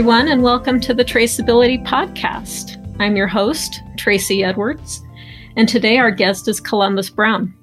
everyone, 0.00 0.28
and 0.28 0.42
welcome 0.42 0.80
to 0.80 0.94
the 0.94 1.04
Traceability 1.04 1.86
Podcast. 1.86 2.82
I'm 2.98 3.16
your 3.16 3.26
host, 3.26 3.82
Tracie 3.98 4.42
Edwards, 4.42 5.02
and 5.56 5.68
today 5.68 5.98
our 5.98 6.10
guest 6.10 6.48
is 6.48 6.58
Columbus 6.58 7.10
Brown. 7.10 7.54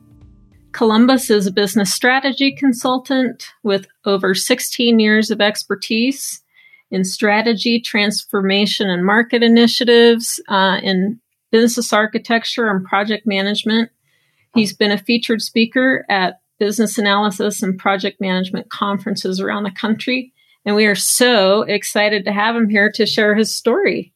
Columbus 0.72 1.32
is 1.32 1.48
a 1.48 1.52
business 1.52 1.92
strategy 1.92 2.52
consultant 2.52 3.48
with 3.64 3.88
over 4.06 4.36
16 4.36 5.00
years 5.00 5.32
of 5.32 5.42
expertise 5.42 6.44
in 6.92 7.04
strategy, 7.04 7.82
transformation, 7.82 8.88
and 8.88 9.04
market 9.04 9.42
initiatives, 9.42 10.40
uh, 10.48 10.80
in 10.84 11.20
business 11.52 11.92
architecture 11.92 12.70
and 12.70 12.86
project 12.86 13.26
management. 13.26 13.90
He's 14.54 14.74
been 14.74 14.92
a 14.92 15.00
featured 15.00 15.42
speaker 15.42 16.06
at 16.08 16.40
business 16.60 17.00
analysis 17.00 17.64
and 17.64 17.80
project 17.80 18.22
management 18.22 18.70
conferences 18.70 19.40
around 19.40 19.64
the 19.64 19.72
country. 19.72 20.34
And 20.68 20.76
we 20.76 20.86
are 20.86 20.96
so 20.96 21.62
excited 21.62 22.26
to 22.26 22.34
have 22.34 22.54
him 22.54 22.68
here 22.68 22.92
to 22.92 23.06
share 23.06 23.34
his 23.36 23.56
story. 23.56 24.14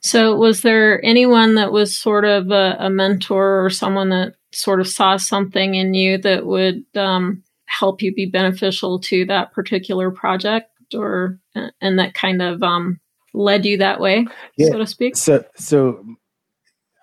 So, 0.00 0.36
was 0.36 0.62
there 0.62 1.04
anyone 1.04 1.56
that 1.56 1.72
was 1.72 1.98
sort 1.98 2.24
of 2.24 2.52
a, 2.52 2.76
a 2.78 2.90
mentor 2.90 3.64
or 3.64 3.70
someone 3.70 4.10
that 4.10 4.34
sort 4.52 4.78
of 4.78 4.86
saw 4.86 5.16
something 5.16 5.74
in 5.74 5.92
you 5.92 6.16
that 6.18 6.46
would 6.46 6.84
um, 6.94 7.42
help 7.66 8.02
you 8.02 8.14
be 8.14 8.26
beneficial 8.26 9.00
to 9.00 9.24
that 9.24 9.52
particular 9.52 10.12
project, 10.12 10.70
or 10.94 11.40
and 11.80 11.98
that 11.98 12.14
kind 12.14 12.40
of 12.40 12.62
um, 12.62 13.00
led 13.32 13.66
you 13.66 13.78
that 13.78 13.98
way, 13.98 14.28
yeah. 14.56 14.68
so 14.68 14.78
to 14.78 14.86
speak? 14.86 15.16
So, 15.16 15.44
so 15.56 16.04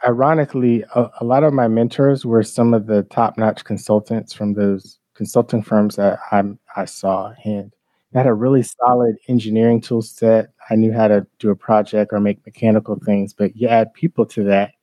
ironically, 0.08 0.86
a, 0.96 1.10
a, 1.20 1.26
lot 1.26 1.44
of 1.44 1.52
my 1.52 1.68
mentors 1.68 2.26
were 2.26 2.44
some 2.44 2.74
of 2.74 2.88
the 2.88 3.04
top-notch 3.04 3.66
consultants 3.66 4.32
from 4.32 4.54
those 4.54 4.98
consulting 5.14 5.62
firms 5.62 5.98
that 5.98 6.20
I, 6.32 6.44
I 6.78 6.86
saw, 6.86 7.34
and 7.44 7.74
I 8.14 8.18
had 8.20 8.28
a 8.28 8.34
really 8.34 8.64
solid 8.64 9.16
engineering 9.28 9.82
tool 9.82 10.02
set. 10.02 10.50
I 10.70 10.76
knew 10.76 10.92
how 10.92 11.08
to 11.08 11.26
do 11.40 11.50
a 11.50 11.56
project 11.56 12.12
or 12.14 12.20
make 12.20 12.46
mechanical 12.46 12.98
things, 13.06 13.34
but 13.34 13.56
you 13.56 13.68
add 13.68 13.94
people 13.94 14.26
to 14.28 14.44
that, 14.46 14.74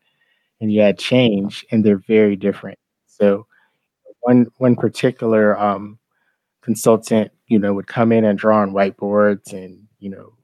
and 0.61 0.73
you 0.73 0.81
add 0.81 0.99
change, 0.99 1.67
and 1.71 1.85
they're 1.85 2.03
very 2.09 2.37
different. 2.37 2.79
So, 3.07 3.47
one 4.21 4.47
one 4.59 4.77
particular 4.77 5.59
um, 5.59 5.99
consultant, 6.63 7.33
you 7.49 7.59
know, 7.59 7.75
would 7.75 7.87
come 7.87 8.13
in 8.13 8.25
and 8.25 8.39
draw 8.39 8.61
on 8.61 8.73
whiteboards 8.73 9.53
and 9.53 9.87
you 10.01 10.11
know 10.11 10.35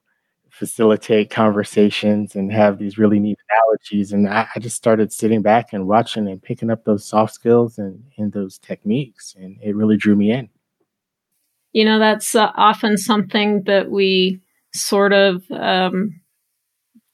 facilitate 0.55 1.31
conversations 1.31 2.37
and 2.37 2.53
have 2.53 2.79
these 2.79 2.97
really 2.97 3.19
neat 3.19 3.39
analogies. 3.51 4.13
And 4.13 4.29
I, 4.29 4.47
I, 4.55 4.61
just 4.61 4.77
started 4.77 5.13
sitting 5.13 5.43
back 5.43 5.73
and 5.73 5.89
watching 5.89 6.29
and 6.29 6.41
picking 6.41 6.71
up 6.71 6.85
those 6.85 7.05
soft 7.05 7.35
skills 7.35 7.77
and, 7.77 8.05
and 8.19 8.33
those 8.33 8.59
techniques. 8.59 9.35
And 9.37 9.59
it 9.61 9.75
really 9.75 9.97
drew 9.97 10.15
me 10.15 10.31
in. 10.31 10.49
You 11.75 11.85
know, 11.85 11.99
that's 11.99 12.35
uh, 12.35 12.53
often 12.57 12.97
something 12.97 13.65
that 13.65 13.91
we 13.91 14.41
sort 14.73 15.13
of 15.13 15.43
um, 15.51 16.19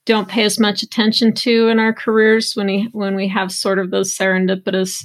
don't 0.07 0.29
pay 0.29 0.45
as 0.45 0.61
much 0.61 0.83
attention 0.83 1.33
to 1.35 1.69
in 1.69 1.79
our 1.79 1.93
careers 1.93 2.53
when 2.55 2.67
we 2.67 2.89
when 2.93 3.17
we 3.17 3.27
have 3.29 3.51
sort 3.51 3.79
of 3.79 3.91
those 3.91 4.17
serendipitous 4.17 5.05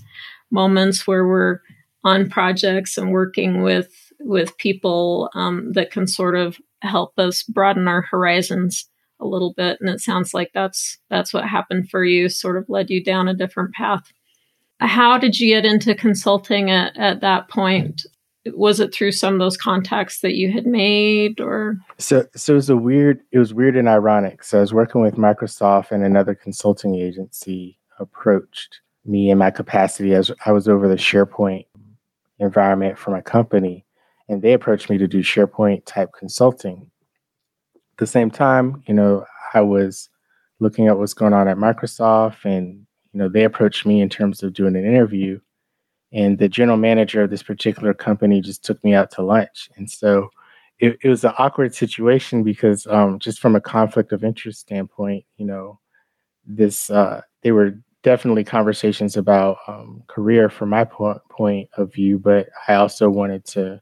moments 0.51 1.07
where 1.07 1.27
we're 1.27 1.59
on 2.03 2.29
projects 2.29 2.97
and 2.97 3.11
working 3.11 3.63
with 3.63 3.89
with 4.19 4.57
people 4.57 5.29
um, 5.35 5.71
that 5.73 5.91
can 5.91 6.05
sort 6.05 6.35
of 6.35 6.57
help 6.81 7.17
us 7.17 7.43
broaden 7.43 7.87
our 7.87 8.01
horizons 8.01 8.89
a 9.19 9.25
little 9.25 9.53
bit. 9.53 9.77
And 9.79 9.89
it 9.89 10.01
sounds 10.01 10.33
like 10.33 10.51
that's 10.53 10.97
that's 11.09 11.33
what 11.33 11.45
happened 11.45 11.89
for 11.89 12.03
you 12.03 12.29
sort 12.29 12.57
of 12.57 12.69
led 12.69 12.89
you 12.89 13.03
down 13.03 13.27
a 13.27 13.33
different 13.33 13.73
path. 13.73 14.11
How 14.79 15.17
did 15.17 15.39
you 15.39 15.53
get 15.53 15.65
into 15.65 15.95
consulting 15.95 16.69
at, 16.69 16.97
at 16.97 17.21
that 17.21 17.49
point 17.49 18.01
was 18.53 18.79
it 18.79 18.93
through 18.93 19.11
some 19.11 19.33
of 19.33 19.39
those 19.39 19.57
contacts 19.57 20.21
that 20.21 20.35
you 20.35 20.51
had 20.51 20.65
made 20.65 21.39
or? 21.39 21.77
So 21.97 22.27
so 22.35 22.53
it 22.53 22.55
was 22.55 22.69
a 22.69 22.77
weird 22.77 23.21
it 23.31 23.39
was 23.39 23.53
weird 23.53 23.75
and 23.75 23.89
ironic. 23.89 24.43
So 24.43 24.59
i 24.59 24.61
was 24.61 24.73
working 24.73 25.01
with 25.01 25.15
microsoft 25.15 25.91
and 25.91 26.03
another 26.03 26.35
consulting 26.35 26.95
agency 26.95 27.77
approached 27.99 28.81
me 29.05 29.29
in 29.29 29.37
my 29.37 29.51
capacity 29.51 30.13
as 30.13 30.31
i 30.45 30.51
was 30.51 30.67
over 30.67 30.87
the 30.87 30.95
sharepoint 30.95 31.65
environment 32.39 32.97
for 32.97 33.11
my 33.11 33.21
company 33.21 33.85
and 34.27 34.41
they 34.41 34.53
approached 34.53 34.89
me 34.89 34.97
to 34.97 35.07
do 35.07 35.19
sharepoint 35.19 35.85
type 35.85 36.09
consulting. 36.17 36.89
At 37.75 37.97
the 37.97 38.07
same 38.07 38.29
time 38.29 38.83
you 38.87 38.93
know 38.93 39.25
i 39.53 39.61
was 39.61 40.09
looking 40.59 40.87
at 40.87 40.97
what's 40.97 41.13
going 41.13 41.33
on 41.33 41.47
at 41.47 41.57
microsoft 41.57 42.45
and 42.45 42.85
you 43.13 43.19
know 43.19 43.29
they 43.29 43.43
approached 43.43 43.85
me 43.85 44.01
in 44.01 44.09
terms 44.09 44.43
of 44.43 44.53
doing 44.53 44.75
an 44.75 44.85
interview 44.85 45.39
and 46.15 46.39
the 46.39 46.49
general 46.49 46.77
manager 46.77 47.21
of 47.21 47.29
this 47.29 47.43
particular 47.43 47.93
company 47.93 48.41
just 48.41 48.63
took 48.63 48.83
me 48.83 48.95
out 48.95 49.11
to 49.11 49.21
lunch. 49.21 49.69
And 49.75 49.89
so 49.89 50.29
it, 50.79 50.97
it 51.03 51.09
was 51.09 51.23
an 51.23 51.33
awkward 51.37 51.75
situation 51.75 52.41
because 52.43 52.87
um, 52.87 53.19
just 53.19 53.39
from 53.39 53.55
a 53.55 53.61
conflict 53.61 54.11
of 54.11 54.23
interest 54.23 54.61
standpoint 54.61 55.25
you 55.37 55.45
know 55.45 55.79
this 56.45 56.89
uh, 56.89 57.21
they 57.43 57.51
were 57.51 57.79
definitely 58.03 58.43
conversations 58.43 59.17
about 59.17 59.57
um, 59.67 60.03
career 60.07 60.49
from 60.49 60.69
my 60.69 60.83
po- 60.83 61.19
point 61.29 61.69
of 61.77 61.93
view 61.93 62.19
but 62.19 62.49
i 62.67 62.75
also 62.75 63.09
wanted 63.09 63.43
to 63.45 63.81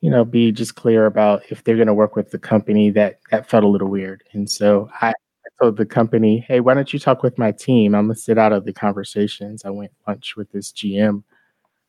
you 0.00 0.10
know 0.10 0.24
be 0.24 0.52
just 0.52 0.74
clear 0.74 1.06
about 1.06 1.42
if 1.50 1.62
they're 1.62 1.76
going 1.76 1.86
to 1.86 1.94
work 1.94 2.16
with 2.16 2.30
the 2.30 2.38
company 2.38 2.90
that 2.90 3.20
that 3.30 3.48
felt 3.48 3.64
a 3.64 3.68
little 3.68 3.88
weird. 3.88 4.22
And 4.32 4.50
so 4.50 4.88
I, 5.00 5.12
told 5.60 5.76
the 5.76 5.84
company 5.84 6.42
hey 6.48 6.60
why 6.60 6.72
don't 6.72 6.90
you 6.92 6.98
talk 6.98 7.22
with 7.22 7.36
my 7.36 7.52
team? 7.52 7.94
I'm 7.94 8.06
going 8.06 8.14
to 8.14 8.20
sit 8.20 8.38
out 8.38 8.52
of 8.52 8.64
the 8.64 8.72
conversations. 8.72 9.62
I 9.64 9.70
went 9.70 9.92
lunch 10.08 10.34
with 10.34 10.50
this 10.52 10.72
gm 10.72 11.22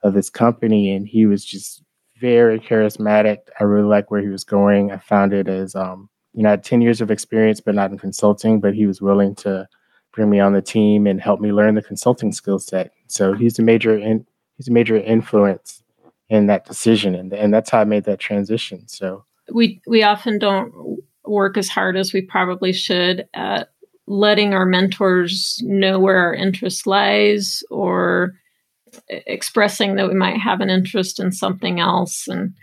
of 0.03 0.13
this 0.13 0.29
company, 0.29 0.91
and 0.91 1.07
he 1.07 1.25
was 1.25 1.45
just 1.45 1.83
very 2.19 2.59
charismatic. 2.59 3.39
I 3.59 3.63
really 3.63 3.87
like 3.87 4.11
where 4.11 4.21
he 4.21 4.27
was 4.27 4.43
going. 4.43 4.91
I 4.91 4.97
found 4.97 5.33
it 5.33 5.47
as 5.47 5.75
um, 5.75 6.09
you 6.33 6.43
know, 6.43 6.49
I 6.49 6.51
had 6.51 6.63
10 6.63 6.81
years 6.81 7.01
of 7.01 7.11
experience, 7.11 7.59
but 7.59 7.75
not 7.75 7.91
in 7.91 7.97
consulting, 7.97 8.59
but 8.59 8.73
he 8.73 8.85
was 8.85 9.01
willing 9.01 9.35
to 9.35 9.67
bring 10.13 10.29
me 10.29 10.39
on 10.39 10.53
the 10.53 10.61
team 10.61 11.07
and 11.07 11.21
help 11.21 11.39
me 11.39 11.51
learn 11.51 11.75
the 11.75 11.81
consulting 11.81 12.31
skill 12.31 12.59
set. 12.59 12.93
So 13.07 13.33
he's 13.33 13.59
a 13.59 13.61
major 13.61 13.97
in, 13.97 14.25
he's 14.57 14.67
a 14.67 14.71
major 14.71 14.97
influence 14.97 15.83
in 16.29 16.47
that 16.47 16.65
decision. 16.65 17.15
And, 17.15 17.33
and 17.33 17.53
that's 17.53 17.69
how 17.69 17.81
I 17.81 17.85
made 17.85 18.05
that 18.05 18.19
transition. 18.19 18.87
So 18.87 19.25
we, 19.51 19.81
we 19.87 20.03
often 20.03 20.39
don't 20.39 21.01
work 21.25 21.57
as 21.57 21.69
hard 21.69 21.97
as 21.97 22.13
we 22.13 22.21
probably 22.21 22.73
should 22.73 23.27
at 23.33 23.69
letting 24.07 24.53
our 24.53 24.65
mentors 24.65 25.61
know 25.63 25.99
where 25.99 26.17
our 26.17 26.33
interest 26.33 26.87
lies 26.87 27.63
or 27.69 28.33
expressing 29.09 29.95
that 29.95 30.07
we 30.07 30.13
might 30.13 30.37
have 30.37 30.61
an 30.61 30.69
interest 30.69 31.19
in 31.19 31.31
something 31.31 31.79
else 31.79 32.27
and 32.27 32.53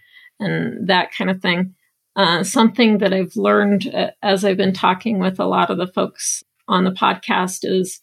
and 0.41 0.89
that 0.89 1.13
kind 1.13 1.31
of 1.31 1.43
thing. 1.43 1.75
Uh, 2.15 2.43
something 2.43 2.99
that 2.99 3.13
I've 3.13 3.37
learned 3.37 3.93
uh, 3.95 4.11
as 4.23 4.45
I've 4.45 4.57
been 4.57 4.73
talking 4.73 5.19
with 5.19 5.39
a 5.39 5.47
lot 5.47 5.71
of 5.71 5.79
the 5.79 5.87
folks 5.87 6.43
on 6.67 6.85
the 6.85 6.91
podcast 6.91 7.61
is 7.63 8.01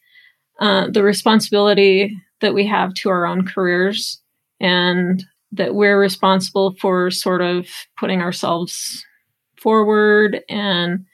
uh, 0.59 0.88
the 0.90 1.03
responsibility 1.03 2.16
that 2.41 2.53
we 2.53 2.66
have 2.68 2.94
to 2.96 3.09
our 3.09 3.25
own 3.25 3.46
careers 3.46 4.22
and 4.59 5.24
that 5.52 5.75
we're 5.75 6.00
responsible 6.00 6.75
for 6.80 7.12
sort 7.12 7.41
of 7.41 7.68
putting 7.97 8.22
ourselves 8.22 9.06
forward 9.58 10.41
and 10.50 11.06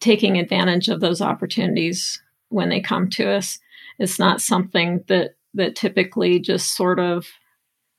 taking 0.00 0.38
advantage 0.38 0.88
of 0.88 1.00
those 1.00 1.20
opportunities 1.20 2.20
when 2.48 2.68
they 2.68 2.80
come 2.80 3.08
to 3.10 3.30
us. 3.30 3.58
It's 3.98 4.18
not 4.18 4.40
something 4.40 5.04
that 5.08 5.32
that 5.54 5.76
typically 5.76 6.38
just 6.38 6.76
sort 6.76 6.98
of 6.98 7.26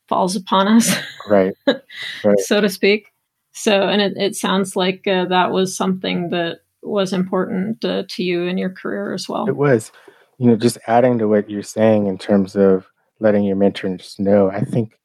falls 0.07 0.35
upon 0.35 0.67
us, 0.67 0.95
right, 1.29 1.53
right. 1.67 2.39
so 2.39 2.61
to 2.61 2.69
speak. 2.69 3.07
So, 3.53 3.87
and 3.87 4.01
it, 4.01 4.13
it 4.17 4.35
sounds 4.35 4.75
like 4.75 5.07
uh, 5.07 5.25
that 5.25 5.51
was 5.51 5.75
something 5.75 6.29
that 6.29 6.59
was 6.81 7.13
important 7.13 7.83
uh, 7.83 8.03
to 8.09 8.23
you 8.23 8.43
in 8.43 8.57
your 8.57 8.69
career 8.69 9.13
as 9.13 9.27
well. 9.27 9.47
It 9.47 9.55
was, 9.55 9.91
you 10.37 10.47
know, 10.47 10.55
just 10.55 10.77
adding 10.87 11.17
to 11.19 11.27
what 11.27 11.49
you're 11.49 11.63
saying 11.63 12.07
in 12.07 12.17
terms 12.17 12.55
of 12.55 12.87
letting 13.19 13.43
your 13.43 13.55
mentors 13.55 14.15
know. 14.17 14.49
I 14.49 14.61
think 14.61 14.97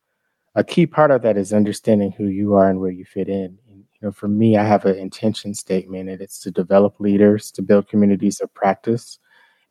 a 0.55 0.65
key 0.65 0.87
part 0.87 1.11
of 1.11 1.23
that 1.23 1.37
is 1.37 1.53
understanding 1.53 2.13
who 2.13 2.27
you 2.27 2.55
are 2.55 2.69
and 2.69 2.81
where 2.81 2.91
you 2.91 3.05
fit 3.05 3.29
in. 3.29 3.59
And, 3.69 3.79
you 3.79 4.01
know, 4.01 4.13
for 4.13 4.29
me, 4.29 4.57
I 4.57 4.65
have 4.65 4.85
an 4.87 4.97
intention 4.97 5.53
statement, 5.55 6.09
and 6.09 6.21
it's 6.21 6.41
to 6.41 6.51
develop 6.51 6.99
leaders, 6.99 7.51
to 7.53 7.63
build 7.63 7.89
communities 7.89 8.41
of 8.41 8.53
practice, 8.55 9.19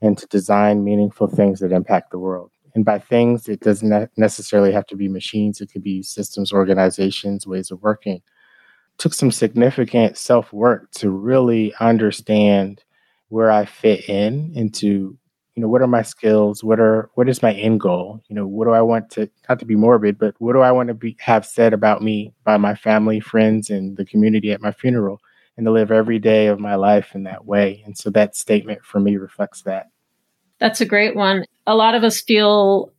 and 0.01 0.17
to 0.17 0.27
design 0.27 0.83
meaningful 0.83 1.27
things 1.27 1.59
that 1.59 1.71
impact 1.71 2.11
the 2.11 2.19
world. 2.19 2.51
And 2.75 2.83
by 2.83 2.99
things, 2.99 3.47
it 3.47 3.61
doesn't 3.61 4.11
necessarily 4.17 4.73
have 4.73 4.85
to 4.87 4.97
be 4.97 5.07
machines, 5.07 5.61
it 5.61 5.71
could 5.71 5.83
be 5.83 6.03
systems, 6.03 6.51
organizations, 6.51 7.47
ways 7.47 7.71
of 7.71 7.81
working. 7.81 8.21
Took 8.97 9.13
some 9.13 9.31
significant 9.31 10.17
self 10.17 10.53
work 10.53 10.91
to 10.91 11.09
really 11.09 11.73
understand 11.79 12.83
where 13.29 13.49
I 13.51 13.65
fit 13.65 14.07
in 14.09 14.51
into 14.55 15.17
you 15.55 15.61
know 15.61 15.69
what 15.69 15.81
are 15.81 15.87
my 15.87 16.01
skills? 16.01 16.63
What 16.63 16.81
are 16.81 17.09
what 17.15 17.29
is 17.29 17.41
my 17.41 17.53
end 17.53 17.79
goal? 17.79 18.21
You 18.27 18.35
know 18.35 18.45
what 18.45 18.65
do 18.65 18.71
i 18.71 18.81
want 18.81 19.09
to 19.11 19.29
not 19.47 19.59
to 19.59 19.65
be 19.65 19.75
morbid 19.75 20.17
but 20.17 20.35
what 20.39 20.51
do 20.53 20.59
i 20.59 20.71
want 20.71 20.89
to 20.89 20.93
be 20.93 21.15
have 21.19 21.45
said 21.45 21.73
about 21.73 22.01
me 22.01 22.33
by 22.43 22.57
my 22.57 22.75
family 22.75 23.21
friends 23.21 23.69
and 23.69 23.95
the 23.95 24.05
community 24.05 24.51
at 24.51 24.61
my 24.61 24.71
funeral? 24.71 25.21
And 25.57 25.65
to 25.65 25.71
live 25.71 25.91
every 25.91 26.19
day 26.19 26.47
of 26.47 26.59
my 26.59 26.75
life 26.75 27.15
in 27.15 27.23
that 27.23 27.45
way. 27.45 27.81
And 27.85 27.97
so 27.97 28.09
that 28.09 28.35
statement 28.35 28.83
for 28.83 28.99
me 28.99 29.15
reflects 29.15 29.61
that 29.61 29.87
that's 30.59 30.81
a 30.81 30.85
great 30.85 31.15
one. 31.15 31.45
A 31.67 31.75
lot 31.75 31.95
of 31.95 32.03
us 32.03 32.21
feel 32.21 32.93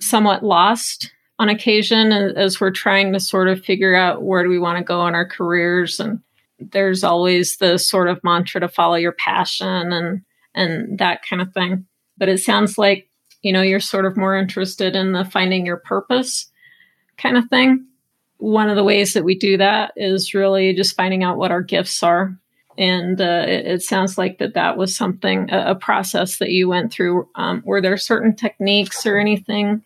somewhat 0.00 0.44
lost 0.44 1.12
on 1.38 1.48
occasion 1.48 2.12
as 2.12 2.60
we're 2.60 2.70
trying 2.70 3.12
to 3.12 3.20
sort 3.20 3.48
of 3.48 3.64
figure 3.64 3.94
out 3.94 4.22
where 4.22 4.42
do 4.42 4.48
we 4.48 4.58
want 4.58 4.78
to 4.78 4.84
go 4.84 5.06
in 5.06 5.14
our 5.14 5.26
careers 5.26 5.98
and 5.98 6.20
there's 6.70 7.02
always 7.02 7.56
the 7.56 7.78
sort 7.78 8.08
of 8.08 8.22
mantra 8.22 8.60
to 8.60 8.68
follow 8.68 8.94
your 8.94 9.12
passion 9.12 9.92
and 9.92 10.22
and 10.54 10.98
that 10.98 11.22
kind 11.28 11.40
of 11.40 11.52
thing. 11.52 11.86
But 12.18 12.28
it 12.28 12.38
sounds 12.38 12.76
like, 12.76 13.08
you 13.40 13.52
know, 13.52 13.62
you're 13.62 13.80
sort 13.80 14.04
of 14.04 14.16
more 14.16 14.36
interested 14.36 14.94
in 14.94 15.12
the 15.12 15.24
finding 15.24 15.64
your 15.64 15.78
purpose 15.78 16.50
kind 17.16 17.36
of 17.36 17.48
thing. 17.48 17.86
One 18.36 18.68
of 18.68 18.76
the 18.76 18.84
ways 18.84 19.14
that 19.14 19.24
we 19.24 19.34
do 19.36 19.56
that 19.56 19.92
is 19.96 20.34
really 20.34 20.74
just 20.74 20.94
finding 20.94 21.22
out 21.24 21.38
what 21.38 21.50
our 21.50 21.62
gifts 21.62 22.02
are. 22.02 22.38
And 22.78 23.20
uh, 23.20 23.44
it, 23.46 23.82
sounds 23.82 24.16
like 24.16 24.38
that 24.38 24.54
that 24.54 24.76
was 24.76 24.96
something, 24.96 25.50
a, 25.50 25.72
a 25.72 25.74
process 25.74 26.38
that 26.38 26.50
you 26.50 26.68
went 26.68 26.92
through. 26.92 27.28
Um, 27.34 27.62
were 27.64 27.80
there 27.80 27.96
certain 27.96 28.34
techniques 28.34 29.04
or 29.04 29.18
anything 29.18 29.82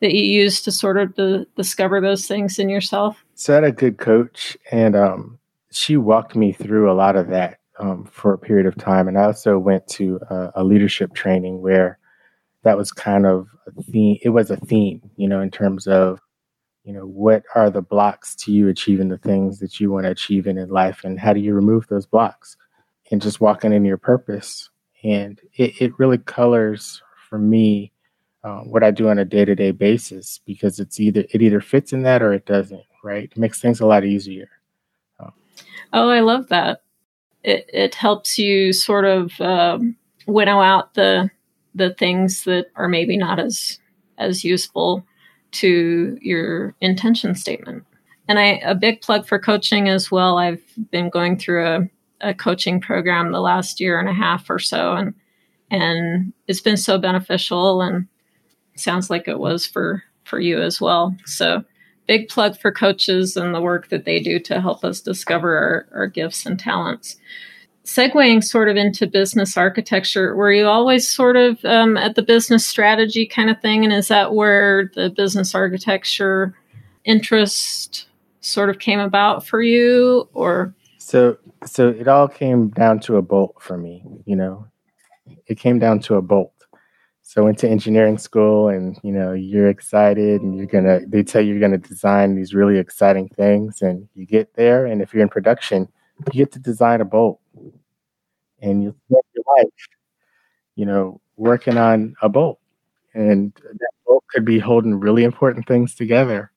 that 0.00 0.12
you 0.12 0.22
used 0.22 0.64
to 0.64 0.72
sort 0.72 0.98
of 0.98 1.46
discover 1.56 2.00
those 2.00 2.26
things 2.26 2.58
in 2.58 2.68
yourself? 2.68 3.24
So 3.34 3.52
I 3.52 3.56
had 3.56 3.64
a 3.64 3.72
good 3.72 3.98
coach, 3.98 4.56
and 4.70 4.94
um, 4.94 5.38
she 5.72 5.96
walked 5.96 6.36
me 6.36 6.52
through 6.52 6.90
a 6.90 6.94
lot 6.94 7.16
of 7.16 7.28
that 7.28 7.58
um, 7.78 8.04
for 8.04 8.32
a 8.32 8.38
period 8.38 8.66
of 8.66 8.76
time. 8.76 9.08
And 9.08 9.18
I 9.18 9.24
also 9.24 9.58
went 9.58 9.86
to 9.88 10.20
a, 10.28 10.50
a 10.56 10.64
leadership 10.64 11.14
training 11.14 11.62
where 11.62 11.98
that 12.64 12.76
was 12.76 12.92
kind 12.92 13.26
of 13.26 13.48
a 13.66 13.82
theme. 13.82 14.18
It 14.22 14.30
was 14.30 14.50
a 14.50 14.56
theme, 14.56 15.10
you 15.16 15.28
know, 15.28 15.40
in 15.40 15.50
terms 15.50 15.86
of, 15.86 16.20
you 16.86 16.92
know, 16.92 17.04
what 17.04 17.42
are 17.56 17.68
the 17.68 17.82
blocks 17.82 18.34
to 18.36 18.52
you 18.52 18.68
achieving 18.68 19.08
the 19.08 19.18
things 19.18 19.58
that 19.58 19.80
you 19.80 19.90
want 19.90 20.04
to 20.04 20.10
achieve 20.10 20.46
in, 20.46 20.56
in 20.56 20.68
life, 20.68 21.02
and 21.04 21.18
how 21.18 21.32
do 21.32 21.40
you 21.40 21.52
remove 21.52 21.86
those 21.88 22.06
blocks, 22.06 22.56
and 23.10 23.20
just 23.20 23.40
walking 23.40 23.72
in 23.72 23.84
your 23.84 23.98
purpose. 23.98 24.70
And 25.02 25.40
it, 25.54 25.80
it 25.82 25.98
really 25.98 26.18
colors 26.18 27.02
for 27.28 27.38
me 27.38 27.92
uh, 28.44 28.60
what 28.60 28.84
I 28.84 28.92
do 28.92 29.08
on 29.08 29.18
a 29.18 29.24
day 29.24 29.44
to 29.44 29.54
day 29.54 29.72
basis 29.72 30.40
because 30.46 30.78
it's 30.78 31.00
either 31.00 31.24
it 31.32 31.42
either 31.42 31.60
fits 31.60 31.92
in 31.92 32.02
that 32.04 32.22
or 32.22 32.32
it 32.32 32.46
doesn't. 32.46 32.84
Right, 33.04 33.24
it 33.24 33.36
makes 33.36 33.60
things 33.60 33.80
a 33.80 33.86
lot 33.86 34.04
easier. 34.04 34.48
Oh, 35.92 36.08
I 36.08 36.20
love 36.20 36.48
that 36.48 36.82
it, 37.42 37.70
it 37.72 37.94
helps 37.94 38.38
you 38.38 38.72
sort 38.72 39.04
of 39.04 39.40
um, 39.40 39.96
winnow 40.26 40.60
out 40.60 40.94
the 40.94 41.30
the 41.74 41.94
things 41.94 42.44
that 42.44 42.66
are 42.74 42.88
maybe 42.88 43.16
not 43.16 43.38
as 43.38 43.78
as 44.18 44.44
useful 44.44 45.06
to 45.60 46.18
your 46.20 46.74
intention 46.80 47.34
statement. 47.34 47.84
And 48.28 48.38
I 48.38 48.60
a 48.64 48.74
big 48.74 49.02
plug 49.02 49.26
for 49.26 49.38
coaching 49.38 49.88
as 49.88 50.10
well. 50.10 50.38
I've 50.38 50.62
been 50.90 51.10
going 51.10 51.38
through 51.38 51.66
a, 51.66 51.88
a 52.20 52.34
coaching 52.34 52.80
program 52.80 53.32
the 53.32 53.40
last 53.40 53.80
year 53.80 54.00
and 54.00 54.08
a 54.08 54.12
half 54.12 54.48
or 54.50 54.58
so 54.58 54.94
and 54.94 55.14
and 55.70 56.32
it's 56.46 56.60
been 56.60 56.76
so 56.76 56.96
beneficial 56.96 57.82
and 57.82 58.06
sounds 58.76 59.10
like 59.10 59.26
it 59.26 59.38
was 59.38 59.66
for 59.66 60.02
for 60.24 60.40
you 60.40 60.60
as 60.60 60.80
well. 60.80 61.16
So 61.24 61.64
big 62.06 62.28
plug 62.28 62.58
for 62.58 62.72
coaches 62.72 63.36
and 63.36 63.54
the 63.54 63.60
work 63.60 63.88
that 63.88 64.04
they 64.04 64.20
do 64.20 64.38
to 64.40 64.60
help 64.60 64.84
us 64.84 65.00
discover 65.00 65.56
our, 65.56 65.86
our 66.00 66.06
gifts 66.06 66.46
and 66.46 66.58
talents. 66.58 67.16
Segueing 67.86 68.42
sort 68.42 68.68
of 68.68 68.76
into 68.76 69.06
business 69.06 69.56
architecture, 69.56 70.34
were 70.34 70.52
you 70.52 70.66
always 70.66 71.08
sort 71.08 71.36
of 71.36 71.64
um, 71.64 71.96
at 71.96 72.16
the 72.16 72.22
business 72.22 72.66
strategy 72.66 73.26
kind 73.26 73.48
of 73.48 73.60
thing? 73.62 73.84
And 73.84 73.92
is 73.92 74.08
that 74.08 74.34
where 74.34 74.90
the 74.94 75.08
business 75.08 75.54
architecture 75.54 76.54
interest 77.04 78.06
sort 78.40 78.70
of 78.70 78.80
came 78.80 78.98
about 78.98 79.46
for 79.46 79.62
you 79.62 80.28
or? 80.34 80.74
So, 80.98 81.38
so 81.64 81.88
it 81.88 82.08
all 82.08 82.26
came 82.26 82.70
down 82.70 83.00
to 83.00 83.16
a 83.16 83.22
bolt 83.22 83.56
for 83.60 83.78
me, 83.78 84.02
you 84.24 84.34
know, 84.34 84.66
it 85.46 85.58
came 85.58 85.78
down 85.78 86.00
to 86.00 86.16
a 86.16 86.22
bolt 86.22 86.52
so 87.28 87.42
I 87.42 87.44
went 87.44 87.58
to 87.58 87.68
engineering 87.68 88.18
school 88.18 88.68
and 88.68 88.96
you 89.02 89.10
know 89.10 89.32
you're 89.32 89.68
excited 89.68 90.42
and 90.42 90.56
you're 90.56 90.66
gonna 90.66 91.00
they 91.08 91.24
tell 91.24 91.42
you 91.42 91.52
you're 91.54 91.60
gonna 91.60 91.76
design 91.76 92.36
these 92.36 92.54
really 92.54 92.78
exciting 92.78 93.28
things 93.30 93.82
and 93.82 94.08
you 94.14 94.24
get 94.24 94.54
there 94.54 94.86
and 94.86 95.02
if 95.02 95.12
you're 95.12 95.24
in 95.24 95.28
production 95.28 95.88
you 96.32 96.44
get 96.44 96.52
to 96.52 96.60
design 96.60 97.00
a 97.00 97.04
bolt 97.04 97.40
and 98.62 98.82
you 98.82 98.94
spend 99.08 99.22
your 99.34 99.44
life 99.58 99.72
you 100.74 100.84
know 100.86 101.20
working 101.36 101.76
on 101.76 102.14
a 102.22 102.28
bolt 102.28 102.58
and 103.14 103.52
that 103.64 103.90
bolt 104.06 104.24
could 104.32 104.44
be 104.44 104.58
holding 104.58 105.00
really 105.00 105.24
important 105.24 105.66
things 105.66 105.94
together. 105.94 106.50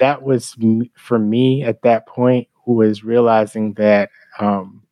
That 0.00 0.22
was 0.22 0.56
for 0.96 1.18
me 1.18 1.62
at 1.62 1.82
that 1.82 2.06
point 2.06 2.48
who 2.64 2.74
was 2.74 3.04
realizing 3.04 3.74
that 3.74 4.10
um, 4.38 4.82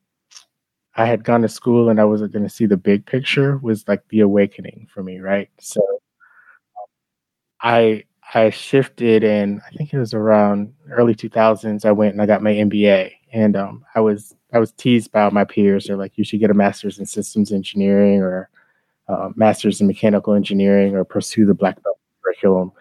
I 0.95 1.05
had 1.05 1.23
gone 1.23 1.41
to 1.41 1.49
school 1.49 1.89
and 1.89 1.99
I 1.99 2.05
wasn't 2.05 2.31
going 2.33 2.43
to 2.43 2.49
see 2.49 2.65
the 2.67 2.77
big 2.77 3.05
picture 3.05 3.57
was 3.57 3.87
like 3.87 4.07
the 4.09 4.19
awakening 4.21 4.87
for 4.93 5.01
me, 5.03 5.19
right? 5.19 5.49
So 5.59 5.81
I 7.61 8.03
I 8.33 8.49
shifted 8.51 9.23
and 9.23 9.61
I 9.65 9.69
think 9.75 9.93
it 9.93 9.99
was 9.99 10.13
around 10.13 10.73
early 10.91 11.15
2000s 11.15 11.85
I 11.85 11.91
went 11.91 12.13
and 12.13 12.21
I 12.21 12.25
got 12.25 12.43
my 12.43 12.53
MBA 12.53 13.11
and 13.31 13.55
um, 13.55 13.85
I 13.95 13.99
was 13.99 14.35
I 14.53 14.59
was 14.59 14.71
teased 14.73 15.11
by 15.11 15.29
my 15.29 15.43
peers 15.43 15.85
they're 15.85 15.97
like 15.97 16.17
you 16.17 16.23
should 16.23 16.39
get 16.39 16.51
a 16.51 16.55
master's 16.55 16.99
in 16.99 17.05
systems 17.05 17.51
engineering 17.51 18.21
or 18.21 18.49
uh, 19.07 19.29
master's 19.35 19.81
in 19.81 19.87
mechanical 19.87 20.33
engineering 20.33 20.95
or 20.95 21.03
pursue 21.03 21.45
the 21.45 21.53
black 21.53 21.81
belt 21.83 21.99
curriculum 22.23 22.71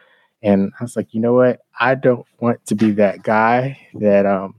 and 0.42 0.72
I 0.78 0.84
was 0.84 0.96
like 0.96 1.12
you 1.14 1.20
know 1.20 1.34
what 1.34 1.60
I 1.78 1.94
don't 1.94 2.26
want 2.40 2.64
to 2.66 2.74
be 2.74 2.92
that 2.92 3.22
guy 3.22 3.78
that 3.94 4.26
um, 4.26 4.54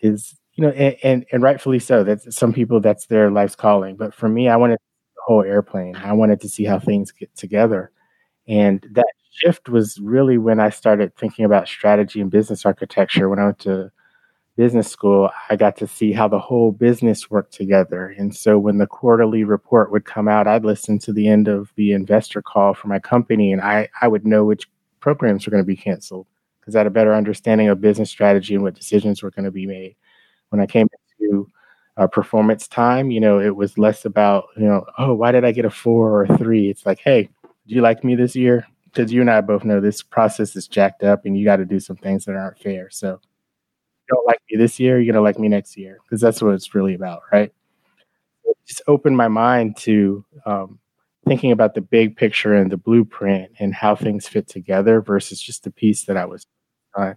is 0.00 0.38
you 0.58 0.62
know, 0.64 0.70
and, 0.70 0.96
and, 1.04 1.26
and 1.30 1.42
rightfully 1.42 1.78
so. 1.78 2.02
That 2.02 2.20
some 2.32 2.52
people 2.52 2.80
that's 2.80 3.06
their 3.06 3.30
life's 3.30 3.54
calling. 3.54 3.94
But 3.94 4.12
for 4.12 4.28
me, 4.28 4.48
I 4.48 4.56
wanted 4.56 4.78
the 5.14 5.22
whole 5.24 5.44
airplane. 5.44 5.94
I 5.94 6.12
wanted 6.12 6.40
to 6.40 6.48
see 6.48 6.64
how 6.64 6.80
things 6.80 7.12
get 7.12 7.34
together. 7.36 7.92
And 8.48 8.84
that 8.92 9.06
shift 9.30 9.68
was 9.68 9.98
really 10.02 10.36
when 10.36 10.58
I 10.58 10.70
started 10.70 11.14
thinking 11.16 11.44
about 11.44 11.68
strategy 11.68 12.20
and 12.20 12.28
business 12.28 12.66
architecture. 12.66 13.28
When 13.28 13.38
I 13.38 13.44
went 13.44 13.60
to 13.60 13.92
business 14.58 14.90
school, 14.90 15.30
I 15.48 15.54
got 15.54 15.76
to 15.76 15.86
see 15.86 16.10
how 16.10 16.26
the 16.26 16.40
whole 16.40 16.72
business 16.72 17.30
worked 17.30 17.54
together. 17.54 18.08
And 18.18 18.34
so 18.34 18.58
when 18.58 18.78
the 18.78 18.88
quarterly 18.88 19.44
report 19.44 19.92
would 19.92 20.04
come 20.04 20.26
out, 20.26 20.48
I'd 20.48 20.64
listen 20.64 20.98
to 20.98 21.12
the 21.12 21.28
end 21.28 21.46
of 21.46 21.72
the 21.76 21.92
investor 21.92 22.42
call 22.42 22.74
for 22.74 22.88
my 22.88 22.98
company 22.98 23.52
and 23.52 23.62
I, 23.62 23.88
I 24.02 24.08
would 24.08 24.26
know 24.26 24.44
which 24.44 24.68
programs 24.98 25.46
were 25.46 25.52
going 25.52 25.62
to 25.62 25.66
be 25.66 25.76
canceled 25.76 26.26
because 26.60 26.74
I 26.74 26.80
had 26.80 26.88
a 26.88 26.90
better 26.90 27.14
understanding 27.14 27.68
of 27.68 27.80
business 27.80 28.10
strategy 28.10 28.56
and 28.56 28.64
what 28.64 28.74
decisions 28.74 29.22
were 29.22 29.30
going 29.30 29.44
to 29.44 29.52
be 29.52 29.64
made 29.64 29.94
when 30.48 30.60
I 30.60 30.66
came 30.66 30.88
to 31.20 31.48
uh, 31.96 32.08
performance 32.08 32.66
time, 32.66 33.12
you 33.12 33.20
know, 33.20 33.38
it 33.38 33.54
was 33.54 33.78
less 33.78 34.04
about, 34.04 34.46
you 34.56 34.64
know, 34.64 34.84
oh, 34.98 35.14
why 35.14 35.30
did 35.30 35.44
I 35.44 35.52
get 35.52 35.66
a 35.66 35.70
four 35.70 36.10
or 36.10 36.24
a 36.24 36.36
three? 36.38 36.68
It's 36.68 36.84
like, 36.84 36.98
hey, 36.98 37.28
do 37.44 37.74
you 37.74 37.80
like 37.80 38.02
me 38.02 38.16
this 38.16 38.34
year? 38.34 38.66
Because 38.84 39.12
you 39.12 39.20
and 39.20 39.30
I 39.30 39.40
both 39.40 39.64
know 39.64 39.80
this 39.80 40.02
process 40.02 40.56
is 40.56 40.66
jacked 40.66 41.04
up 41.04 41.26
and 41.26 41.38
you 41.38 41.44
got 41.44 41.56
to 41.56 41.64
do 41.64 41.78
some 41.78 41.96
things 41.96 42.24
that 42.24 42.34
aren't 42.34 42.58
fair. 42.58 42.88
So, 42.90 43.20
don't 44.08 44.26
like 44.26 44.40
me 44.50 44.58
this 44.58 44.80
year, 44.80 45.00
you're 45.00 45.14
to 45.14 45.20
like 45.20 45.38
me 45.38 45.48
next 45.48 45.76
year 45.76 45.98
because 46.02 46.20
that's 46.20 46.42
what 46.42 46.54
it's 46.54 46.74
really 46.74 46.94
about, 46.94 47.22
right? 47.32 47.52
It 48.44 48.56
just 48.66 48.82
opened 48.86 49.16
my 49.16 49.28
mind 49.28 49.76
to 49.78 50.24
um, 50.46 50.78
thinking 51.26 51.52
about 51.52 51.74
the 51.74 51.80
big 51.80 52.16
picture 52.16 52.54
and 52.54 52.72
the 52.72 52.76
blueprint 52.76 53.52
and 53.58 53.74
how 53.74 53.94
things 53.94 54.26
fit 54.26 54.48
together 54.48 55.00
versus 55.00 55.40
just 55.40 55.64
the 55.64 55.70
piece 55.70 56.04
that 56.04 56.16
I 56.16 56.24
was 56.24 56.46
on. 56.96 57.16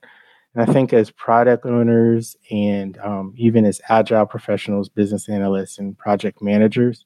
And 0.53 0.69
I 0.69 0.71
think 0.73 0.91
as 0.91 1.11
product 1.11 1.65
owners 1.65 2.35
and 2.51 2.97
um, 2.99 3.33
even 3.37 3.65
as 3.65 3.79
agile 3.87 4.25
professionals, 4.25 4.89
business 4.89 5.29
analysts, 5.29 5.79
and 5.79 5.97
project 5.97 6.41
managers, 6.41 7.05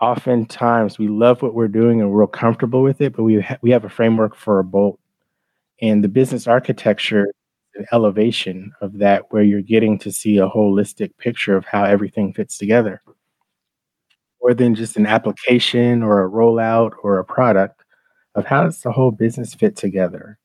oftentimes 0.00 0.98
we 0.98 1.08
love 1.08 1.42
what 1.42 1.54
we're 1.54 1.68
doing 1.68 2.00
and 2.00 2.10
we're 2.10 2.26
comfortable 2.26 2.82
with 2.82 3.00
it, 3.00 3.14
but 3.14 3.24
we 3.24 3.40
ha- 3.40 3.58
we 3.60 3.70
have 3.70 3.84
a 3.84 3.90
framework 3.90 4.34
for 4.34 4.58
a 4.58 4.64
bolt. 4.64 4.98
And 5.82 6.02
the 6.02 6.08
business 6.08 6.46
architecture, 6.46 7.28
elevation 7.92 8.72
of 8.80 8.98
that, 8.98 9.32
where 9.32 9.42
you're 9.42 9.62
getting 9.62 9.98
to 10.00 10.12
see 10.12 10.38
a 10.38 10.48
holistic 10.48 11.16
picture 11.18 11.56
of 11.56 11.64
how 11.64 11.84
everything 11.84 12.32
fits 12.32 12.58
together, 12.58 13.02
more 14.42 14.54
than 14.54 14.74
just 14.74 14.96
an 14.96 15.06
application 15.06 16.02
or 16.02 16.24
a 16.24 16.30
rollout 16.30 16.92
or 17.02 17.18
a 17.18 17.24
product 17.24 17.84
of 18.34 18.46
how 18.46 18.64
does 18.64 18.80
the 18.80 18.92
whole 18.92 19.10
business 19.10 19.54
fit 19.54 19.76
together? 19.76 20.38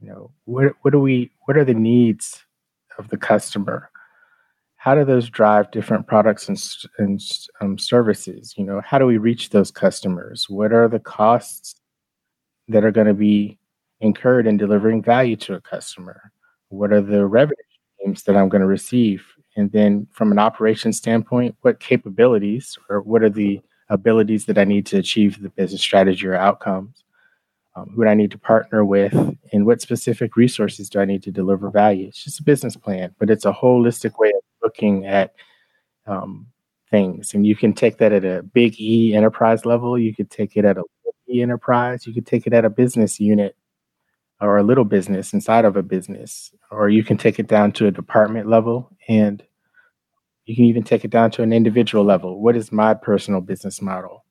You 0.00 0.08
know 0.08 0.30
what 0.44 0.74
what 0.82 0.90
do 0.92 0.98
we 0.98 1.30
what 1.44 1.56
are 1.56 1.64
the 1.64 1.74
needs 1.74 2.44
of 2.98 3.08
the 3.08 3.16
customer? 3.16 3.90
How 4.76 4.96
do 4.96 5.04
those 5.04 5.30
drive 5.30 5.70
different 5.70 6.08
products 6.08 6.48
and, 6.48 6.60
and 6.98 7.20
um, 7.60 7.78
services? 7.78 8.54
You 8.56 8.64
know 8.64 8.80
how 8.84 8.98
do 8.98 9.06
we 9.06 9.16
reach 9.16 9.50
those 9.50 9.70
customers? 9.70 10.46
What 10.48 10.72
are 10.72 10.88
the 10.88 10.98
costs 10.98 11.76
that 12.68 12.84
are 12.84 12.90
going 12.90 13.06
to 13.06 13.14
be 13.14 13.58
incurred 14.00 14.46
in 14.46 14.56
delivering 14.56 15.02
value 15.02 15.36
to 15.36 15.54
a 15.54 15.60
customer 15.60 16.31
what 16.72 16.92
are 16.92 17.00
the 17.00 17.24
revenue 17.26 17.56
streams 17.98 18.22
that 18.24 18.36
i'm 18.36 18.48
going 18.48 18.60
to 18.60 18.66
receive 18.66 19.24
and 19.56 19.70
then 19.72 20.06
from 20.12 20.32
an 20.32 20.38
operation 20.38 20.92
standpoint 20.92 21.54
what 21.60 21.80
capabilities 21.80 22.78
or 22.88 23.00
what 23.02 23.22
are 23.22 23.30
the 23.30 23.60
abilities 23.88 24.46
that 24.46 24.58
i 24.58 24.64
need 24.64 24.86
to 24.86 24.98
achieve 24.98 25.40
the 25.42 25.50
business 25.50 25.80
strategy 25.80 26.26
or 26.26 26.34
outcomes 26.34 27.04
um, 27.74 27.90
who 27.94 28.04
do 28.04 28.08
I 28.10 28.14
need 28.14 28.30
to 28.32 28.38
partner 28.38 28.84
with, 28.84 29.14
and 29.52 29.64
what 29.64 29.80
specific 29.80 30.36
resources 30.36 30.90
do 30.90 31.00
I 31.00 31.06
need 31.06 31.22
to 31.22 31.30
deliver 31.30 31.70
value? 31.70 32.08
It's 32.08 32.22
just 32.22 32.40
a 32.40 32.42
business 32.42 32.76
plan, 32.76 33.14
but 33.18 33.30
it's 33.30 33.46
a 33.46 33.52
holistic 33.52 34.18
way 34.18 34.28
of 34.28 34.42
looking 34.62 35.06
at 35.06 35.32
um, 36.06 36.48
things. 36.90 37.32
And 37.32 37.46
you 37.46 37.56
can 37.56 37.72
take 37.72 37.96
that 37.96 38.12
at 38.12 38.26
a 38.26 38.42
big 38.42 38.78
E 38.78 39.14
enterprise 39.14 39.64
level. 39.64 39.98
You 39.98 40.14
could 40.14 40.30
take 40.30 40.56
it 40.58 40.66
at 40.66 40.76
a 40.76 40.84
enterprise. 41.34 42.06
You 42.06 42.12
could 42.12 42.26
take 42.26 42.46
it 42.46 42.52
at 42.52 42.66
a 42.66 42.68
business 42.68 43.18
unit 43.18 43.56
or 44.42 44.58
a 44.58 44.62
little 44.62 44.84
business 44.84 45.32
inside 45.32 45.64
of 45.64 45.76
a 45.76 45.82
business, 45.82 46.52
or 46.70 46.88
you 46.88 47.04
can 47.04 47.16
take 47.16 47.38
it 47.38 47.46
down 47.46 47.72
to 47.72 47.86
a 47.86 47.90
department 47.90 48.48
level 48.48 48.90
and 49.08 49.42
you 50.44 50.56
can 50.56 50.64
even 50.64 50.82
take 50.82 51.04
it 51.04 51.10
down 51.10 51.30
to 51.30 51.42
an 51.42 51.52
individual 51.52 52.04
level. 52.04 52.42
What 52.42 52.56
is 52.56 52.72
my 52.72 52.94
personal 52.94 53.40
business 53.40 53.80
model? 53.80 54.24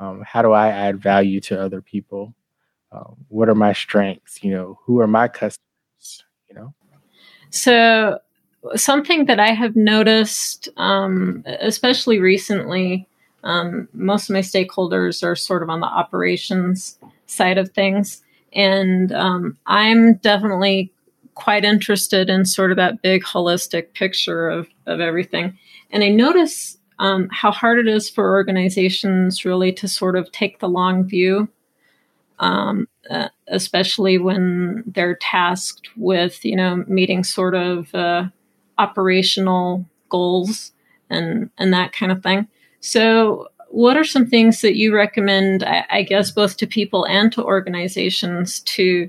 Um, 0.00 0.24
how 0.26 0.42
do 0.42 0.50
I 0.50 0.68
add 0.68 1.00
value 1.00 1.40
to 1.42 1.60
other 1.60 1.80
people? 1.80 2.34
Uh, 2.90 3.04
what 3.28 3.48
are 3.48 3.54
my 3.54 3.72
strengths? 3.72 4.42
You 4.42 4.50
know, 4.50 4.78
who 4.84 4.98
are 4.98 5.06
my 5.06 5.28
customers? 5.28 6.24
You 6.48 6.56
know. 6.56 6.74
So 7.50 8.18
something 8.74 9.26
that 9.26 9.38
I 9.38 9.52
have 9.52 9.76
noticed, 9.76 10.68
um, 10.76 11.44
especially 11.46 12.18
recently, 12.18 13.06
um, 13.44 13.88
most 13.92 14.28
of 14.28 14.34
my 14.34 14.40
stakeholders 14.40 15.22
are 15.22 15.36
sort 15.36 15.62
of 15.62 15.70
on 15.70 15.80
the 15.80 15.86
operations 15.86 16.98
side 17.26 17.58
of 17.58 17.70
things, 17.70 18.22
and 18.54 19.12
um, 19.12 19.56
I'm 19.66 20.14
definitely 20.14 20.92
quite 21.34 21.64
interested 21.64 22.28
in 22.28 22.44
sort 22.44 22.70
of 22.70 22.76
that 22.76 23.02
big 23.02 23.22
holistic 23.22 23.94
picture 23.94 24.48
of, 24.48 24.68
of 24.86 25.00
everything. 25.00 25.58
And 25.90 26.04
I 26.04 26.08
notice 26.08 26.78
um, 26.98 27.28
how 27.32 27.50
hard 27.50 27.78
it 27.78 27.88
is 27.88 28.08
for 28.08 28.32
organizations 28.32 29.44
really 29.44 29.72
to 29.72 29.88
sort 29.88 30.16
of 30.16 30.30
take 30.30 30.58
the 30.58 30.68
long 30.68 31.04
view, 31.04 31.48
um, 32.38 32.86
uh, 33.10 33.28
especially 33.48 34.18
when 34.18 34.84
they're 34.86 35.16
tasked 35.16 35.88
with, 35.96 36.44
you 36.44 36.56
know, 36.56 36.84
meeting 36.86 37.24
sort 37.24 37.54
of 37.54 37.94
uh, 37.94 38.24
operational 38.78 39.86
goals 40.08 40.72
and 41.08 41.50
and 41.58 41.72
that 41.72 41.92
kind 41.92 42.12
of 42.12 42.22
thing. 42.22 42.46
So, 42.80 43.48
what 43.72 43.96
are 43.96 44.04
some 44.04 44.26
things 44.26 44.60
that 44.60 44.76
you 44.76 44.94
recommend? 44.94 45.64
I, 45.64 45.84
I 45.90 46.02
guess 46.02 46.30
both 46.30 46.56
to 46.58 46.66
people 46.66 47.04
and 47.06 47.32
to 47.32 47.42
organizations 47.42 48.60
to 48.60 49.08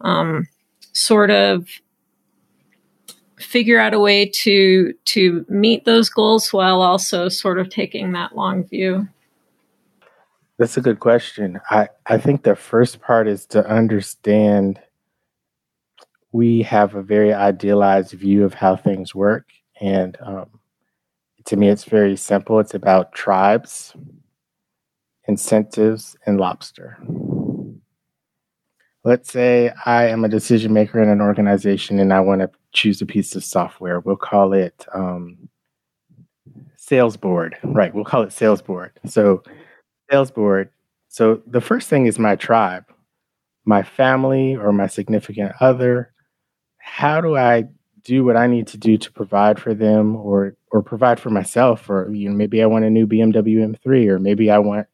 um, 0.00 0.46
sort 0.92 1.30
of 1.30 1.68
figure 3.38 3.78
out 3.78 3.92
a 3.92 4.00
way 4.00 4.26
to 4.26 4.94
to 5.04 5.44
meet 5.48 5.84
those 5.84 6.08
goals 6.08 6.52
while 6.52 6.80
also 6.80 7.28
sort 7.28 7.58
of 7.58 7.68
taking 7.68 8.12
that 8.12 8.36
long 8.36 8.64
view? 8.64 9.08
That's 10.58 10.76
a 10.76 10.80
good 10.80 11.00
question. 11.00 11.60
I, 11.68 11.88
I 12.06 12.18
think 12.18 12.44
the 12.44 12.54
first 12.54 13.00
part 13.00 13.26
is 13.26 13.44
to 13.46 13.66
understand 13.68 14.80
we 16.30 16.62
have 16.62 16.94
a 16.94 17.02
very 17.02 17.32
idealized 17.32 18.12
view 18.12 18.44
of 18.44 18.54
how 18.54 18.76
things 18.76 19.14
work. 19.14 19.48
And 19.80 20.16
um, 20.20 20.46
to 21.46 21.56
me, 21.56 21.68
it's 21.68 21.84
very 21.84 22.16
simple. 22.16 22.58
It's 22.58 22.74
about 22.74 23.12
tribes, 23.12 23.94
incentives, 25.26 26.16
and 26.26 26.38
lobster. 26.38 26.98
Let's 29.04 29.30
say 29.30 29.70
I 29.84 30.06
am 30.06 30.24
a 30.24 30.28
decision 30.28 30.72
maker 30.72 31.02
in 31.02 31.10
an 31.10 31.20
organization 31.20 32.00
and 32.00 32.12
I 32.12 32.20
want 32.20 32.40
to 32.40 32.50
choose 32.72 33.02
a 33.02 33.06
piece 33.06 33.36
of 33.36 33.44
software. 33.44 34.00
We'll 34.00 34.16
call 34.16 34.54
it 34.54 34.86
um, 34.94 35.48
Sales 36.76 37.18
Board. 37.18 37.56
Right. 37.62 37.94
We'll 37.94 38.04
call 38.04 38.22
it 38.22 38.32
Sales 38.32 38.62
Board. 38.62 38.92
So, 39.06 39.42
Sales 40.10 40.30
Board. 40.30 40.70
So, 41.08 41.42
the 41.46 41.60
first 41.60 41.88
thing 41.88 42.06
is 42.06 42.18
my 42.18 42.34
tribe, 42.34 42.84
my 43.66 43.82
family 43.82 44.56
or 44.56 44.72
my 44.72 44.86
significant 44.86 45.52
other. 45.60 46.12
How 46.78 47.20
do 47.20 47.36
I 47.36 47.64
do 48.04 48.24
what 48.24 48.36
I 48.36 48.46
need 48.46 48.66
to 48.68 48.78
do 48.78 48.98
to 48.98 49.12
provide 49.12 49.58
for 49.60 49.74
them 49.74 50.16
or 50.16 50.56
or 50.70 50.82
provide 50.82 51.20
for 51.20 51.30
myself 51.30 51.88
or 51.90 52.10
you 52.12 52.28
know 52.28 52.36
maybe 52.36 52.62
I 52.62 52.66
want 52.66 52.84
a 52.84 52.90
new 52.90 53.06
BMW 53.06 53.64
M3 53.64 54.08
or 54.08 54.18
maybe 54.18 54.50
I 54.50 54.58
want 54.58 54.86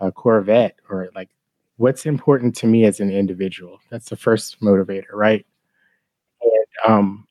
a 0.00 0.12
Corvette 0.12 0.76
or 0.88 1.10
like 1.14 1.30
what's 1.76 2.06
important 2.06 2.54
to 2.56 2.66
me 2.66 2.84
as 2.84 3.00
an 3.00 3.10
individual 3.10 3.80
that's 3.90 4.08
the 4.10 4.16
first 4.16 4.60
motivator 4.60 5.12
right 5.12 5.46
and 6.42 6.92
um, 6.92 7.26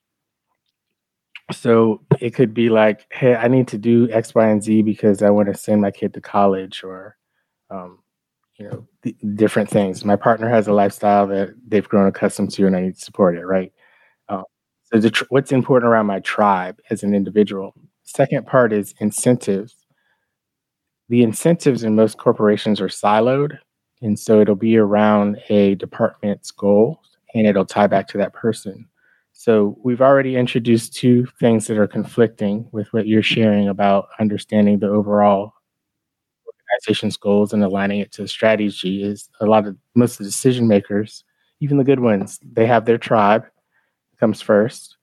so 1.52 2.02
it 2.20 2.32
could 2.34 2.54
be 2.54 2.70
like, 2.70 3.06
hey, 3.12 3.36
I 3.36 3.48
need 3.48 3.68
to 3.70 3.78
do 3.78 4.10
X, 4.12 4.34
Y, 4.34 4.48
and 4.48 4.64
Z 4.64 4.82
because 4.84 5.22
I 5.22 5.30
want 5.30 5.48
to 5.48 5.54
send 5.58 5.82
my 5.82 5.92
kid 5.92 6.14
to 6.14 6.22
college 6.22 6.84
or, 6.84 7.18
um, 7.70 8.00
you 8.58 8.70
know, 8.70 8.88
th- 9.04 9.16
different 9.36 9.70
things. 9.70 10.06
My 10.06 10.16
partner 10.16 10.50
has 10.50 10.68
a 10.68 10.74
lifestyle 10.74 11.28
that 11.28 11.54
they've 11.68 11.88
grown 11.88 12.08
accustomed 12.08 12.52
to 12.52 12.68
and 12.68 12.76
I 12.76 12.82
need 12.82 12.96
to 12.96 13.02
support 13.02 13.36
it, 13.36 13.46
right? 13.46 13.74
So 14.92 15.00
the 15.00 15.10
tr- 15.10 15.26
what's 15.30 15.52
important 15.52 15.90
around 15.90 16.08
my 16.08 16.20
tribe 16.20 16.80
as 16.90 17.04
an 17.04 17.14
individual. 17.14 17.74
Second 18.04 18.46
part 18.46 18.74
is 18.74 18.94
incentives. 19.00 19.76
The 21.10 21.24
incentives 21.24 21.84
in 21.84 21.96
most 21.96 22.18
corporations 22.18 22.82
are 22.82 22.88
siloed. 22.88 23.58
And 24.02 24.20
so 24.20 24.42
it'll 24.42 24.56
be 24.56 24.78
around 24.78 25.38
a 25.50 25.76
department's 25.76 26.52
goals 26.52 27.18
and 27.34 27.48
it'll 27.48 27.66
tie 27.66 27.88
back 27.88 28.08
to 28.10 28.18
that 28.18 28.34
person. 28.34 28.88
So 29.34 29.78
we've 29.84 30.02
already 30.02 30.36
introduced 30.36 30.94
two 30.94 31.26
things 31.40 31.68
that 31.68 31.78
are 31.78 31.88
conflicting 31.88 32.68
with 32.72 32.92
what 32.92 33.08
you're 33.08 33.24
sharing 33.24 33.70
about 33.70 34.10
understanding 34.20 34.80
the 34.80 34.90
overall 34.90 35.54
organization's 36.46 37.18
goals 37.18 37.54
and 37.54 37.64
aligning 37.64 38.00
it 38.00 38.12
to 38.14 38.24
the 38.24 38.28
strategy 38.28 39.04
is 39.04 39.30
a 39.40 39.46
lot 39.46 39.68
of 39.68 39.78
most 39.96 40.14
of 40.14 40.18
the 40.20 40.26
decision 40.26 40.68
makers, 40.68 41.24
even 41.60 41.78
the 41.78 41.84
good 41.84 42.00
ones, 42.00 42.40
they 42.44 42.66
have 42.66 42.86
their 42.86 42.98
tribe 42.98 43.46
comes 44.22 44.42
first. 44.42 44.96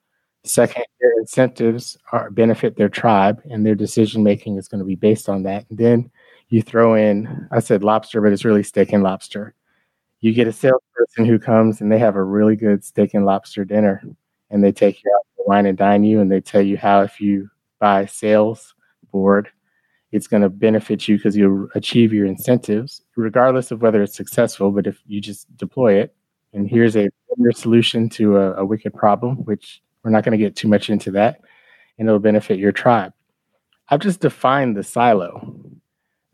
Second, 0.45 0.85
their 1.01 1.13
incentives 1.19 1.99
are 2.13 2.31
benefit 2.31 2.77
their 2.77 2.89
tribe 2.89 3.43
and 3.51 3.67
their 3.67 3.75
decision 3.75 4.23
making 4.23 4.57
is 4.57 4.69
going 4.69 4.79
to 4.79 4.87
be 4.87 4.95
based 4.95 5.29
on 5.29 5.43
that. 5.43 5.67
And 5.69 5.79
then 5.79 6.11
you 6.49 6.63
throw 6.63 6.95
in, 6.95 7.49
I 7.51 7.61
said 7.61 7.85
lobster, 7.85 8.23
but 8.23 8.33
it's 8.33 8.47
really 8.47 8.63
steak 8.63 8.95
and 8.95 9.03
lobster. 9.03 9.55
You 10.21 10.33
get 10.33 10.49
a 10.49 10.53
salesperson 10.53 11.27
who 11.27 11.39
comes 11.39 11.81
and 11.83 11.93
they 11.93 11.99
have 11.99 12.17
a 12.17 12.25
really 12.25 12.57
good 12.57 12.83
steak 12.85 13.13
and 13.13 13.27
lobster 13.27 13.65
dinner 13.65 14.03
and 14.51 14.65
they 14.65 14.73
take 14.73 15.03
you 15.05 15.13
out 15.15 15.27
to 15.37 15.45
wine 15.47 15.67
and 15.67 15.77
dine 15.77 16.05
you 16.05 16.21
and 16.21 16.33
they 16.33 16.41
tell 16.41 16.63
you 16.63 16.79
how 16.79 17.03
if 17.03 17.21
you 17.21 17.51
buy 17.81 18.07
sales 18.07 18.75
board 19.13 19.49
it's 20.11 20.27
going 20.27 20.43
to 20.43 20.49
benefit 20.49 21.07
you 21.07 21.17
because 21.17 21.37
you'll 21.37 21.69
achieve 21.75 22.13
your 22.13 22.27
incentives 22.27 23.03
regardless 23.17 23.71
of 23.71 23.83
whether 23.83 24.03
it's 24.03 24.17
successful 24.17 24.71
but 24.71 24.87
if 24.87 25.01
you 25.07 25.21
just 25.21 25.55
deploy 25.57 25.95
it 25.95 26.15
and 26.52 26.69
here's 26.69 26.97
a 26.97 27.09
solution 27.52 28.09
to 28.09 28.37
a, 28.37 28.55
a 28.55 28.64
wicked 28.64 28.93
problem 28.95 29.37
which 29.45 29.81
we're 30.02 30.11
not 30.11 30.25
going 30.25 30.37
to 30.37 30.45
get 30.45 30.57
too 30.57 30.69
much 30.69 30.90
into 30.90 31.11
that 31.11 31.40
and 31.99 32.09
it'll 32.09 32.19
benefit 32.19 32.59
your 32.59 32.73
tribe. 32.73 33.12
I've 33.88 34.00
just 34.00 34.21
defined 34.21 34.76
the 34.76 34.83
silo. 34.83 35.55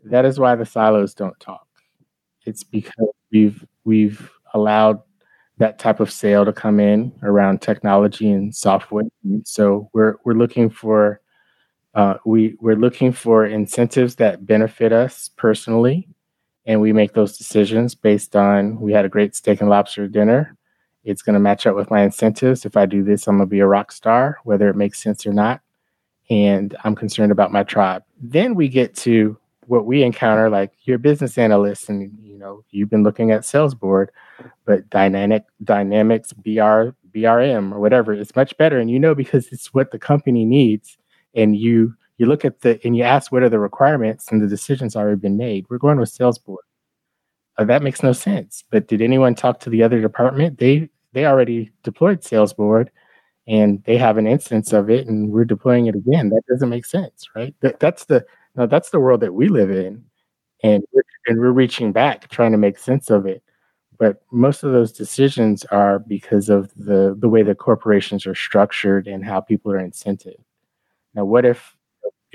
That 0.03 0.25
is 0.25 0.39
why 0.39 0.55
the 0.55 0.65
silos 0.65 1.13
don't 1.13 1.39
talk. 1.39 1.67
It's 2.45 2.63
because 2.63 3.09
we've 3.31 3.65
we've 3.85 4.29
allowed 4.53 5.01
that 5.57 5.79
type 5.79 5.99
of 5.99 6.11
sale 6.11 6.45
to 6.45 6.53
come 6.53 6.79
in 6.79 7.13
around 7.23 7.61
technology 7.61 8.29
and 8.29 8.55
software. 8.55 9.05
So 9.45 9.89
we're 9.93 10.15
we're 10.23 10.33
looking 10.33 10.69
for 10.69 11.21
uh, 11.95 12.15
we 12.25 12.55
we're 12.59 12.75
looking 12.75 13.11
for 13.11 13.45
incentives 13.45 14.15
that 14.15 14.45
benefit 14.45 14.91
us 14.91 15.29
personally, 15.37 16.07
and 16.65 16.81
we 16.81 16.93
make 16.93 17.13
those 17.13 17.37
decisions 17.37 17.95
based 17.95 18.35
on 18.35 18.79
we 18.79 18.93
had 18.93 19.05
a 19.05 19.09
great 19.09 19.35
steak 19.35 19.61
and 19.61 19.69
lobster 19.69 20.07
dinner. 20.07 20.57
It's 21.03 21.21
going 21.21 21.35
to 21.35 21.39
match 21.39 21.67
up 21.67 21.75
with 21.75 21.91
my 21.91 22.01
incentives. 22.01 22.65
If 22.65 22.75
I 22.75 22.85
do 22.85 23.03
this, 23.03 23.27
I'm 23.27 23.37
going 23.37 23.47
to 23.47 23.51
be 23.51 23.59
a 23.59 23.67
rock 23.67 23.91
star, 23.91 24.39
whether 24.43 24.69
it 24.69 24.75
makes 24.75 25.01
sense 25.01 25.25
or 25.25 25.33
not. 25.33 25.61
And 26.29 26.75
I'm 26.83 26.95
concerned 26.95 27.31
about 27.31 27.51
my 27.51 27.63
tribe. 27.63 28.03
Then 28.19 28.55
we 28.55 28.67
get 28.67 28.95
to 28.97 29.37
what 29.67 29.85
we 29.85 30.01
encounter, 30.03 30.49
like 30.49 30.71
you're 30.83 30.95
a 30.95 30.99
business 30.99 31.37
analyst, 31.37 31.89
and 31.89 32.11
you 32.19 32.37
know 32.37 32.63
you've 32.71 32.89
been 32.89 33.03
looking 33.03 33.31
at 33.31 33.45
sales 33.45 33.73
board 33.73 34.11
but 34.65 34.89
dynamic 34.89 35.43
dynamics 35.63 36.33
br 36.33 36.89
brm 37.11 37.71
or 37.73 37.79
whatever 37.79 38.13
is 38.13 38.35
much 38.35 38.57
better 38.57 38.77
and 38.77 38.91
you 38.91 38.99
know 38.99 39.15
because 39.15 39.47
it's 39.51 39.73
what 39.73 39.91
the 39.91 39.99
company 39.99 40.45
needs 40.45 40.97
and 41.33 41.55
you 41.55 41.93
you 42.17 42.25
look 42.25 42.45
at 42.45 42.61
the 42.61 42.79
and 42.85 42.95
you 42.95 43.03
ask 43.03 43.31
what 43.31 43.43
are 43.43 43.49
the 43.49 43.59
requirements 43.59 44.31
and 44.31 44.41
the 44.41 44.47
decisions 44.47 44.95
already 44.95 45.19
been 45.19 45.37
made 45.37 45.65
we're 45.69 45.77
going 45.77 45.99
with 45.99 46.09
sales 46.09 46.37
board. 46.37 46.63
Uh, 47.57 47.65
that 47.65 47.83
makes 47.83 48.03
no 48.03 48.13
sense 48.13 48.63
but 48.69 48.87
did 48.87 49.01
anyone 49.01 49.35
talk 49.35 49.59
to 49.59 49.69
the 49.69 49.83
other 49.83 50.01
department? 50.01 50.57
They 50.59 50.89
they 51.13 51.25
already 51.25 51.71
deployed 51.83 52.23
sales 52.23 52.53
board 52.53 52.91
and 53.47 53.83
they 53.85 53.97
have 53.97 54.17
an 54.17 54.27
instance 54.27 54.73
of 54.73 54.89
it 54.89 55.07
and 55.07 55.31
we're 55.31 55.45
deploying 55.45 55.87
it 55.87 55.95
again. 55.95 56.29
That 56.29 56.43
doesn't 56.49 56.69
make 56.69 56.85
sense 56.85 57.27
right? 57.35 57.55
That, 57.61 57.79
that's 57.79 58.05
the 58.05 58.25
no, 58.55 58.67
that's 58.67 58.89
the 58.91 58.99
world 58.99 59.21
that 59.21 59.33
we 59.33 59.49
live 59.49 59.71
in 59.71 60.03
and 60.63 60.83
we're, 60.93 61.03
and 61.27 61.39
we're 61.39 61.51
reaching 61.51 61.91
back 61.91 62.29
trying 62.29 62.51
to 62.51 62.57
make 62.57 62.77
sense 62.77 63.09
of 63.09 63.25
it. 63.25 63.43
But 63.97 64.21
most 64.31 64.63
of 64.63 64.73
those 64.73 64.91
decisions 64.91 65.63
are 65.65 65.99
because 65.99 66.49
of 66.49 66.73
the 66.75 67.15
the 67.17 67.29
way 67.29 67.43
the 67.43 67.55
corporations 67.55 68.25
are 68.27 68.35
structured 68.35 69.07
and 69.07 69.23
how 69.23 69.39
people 69.41 69.71
are 69.71 69.79
incented. 69.79 70.35
Now, 71.13 71.25
what 71.25 71.45
if 71.45 71.75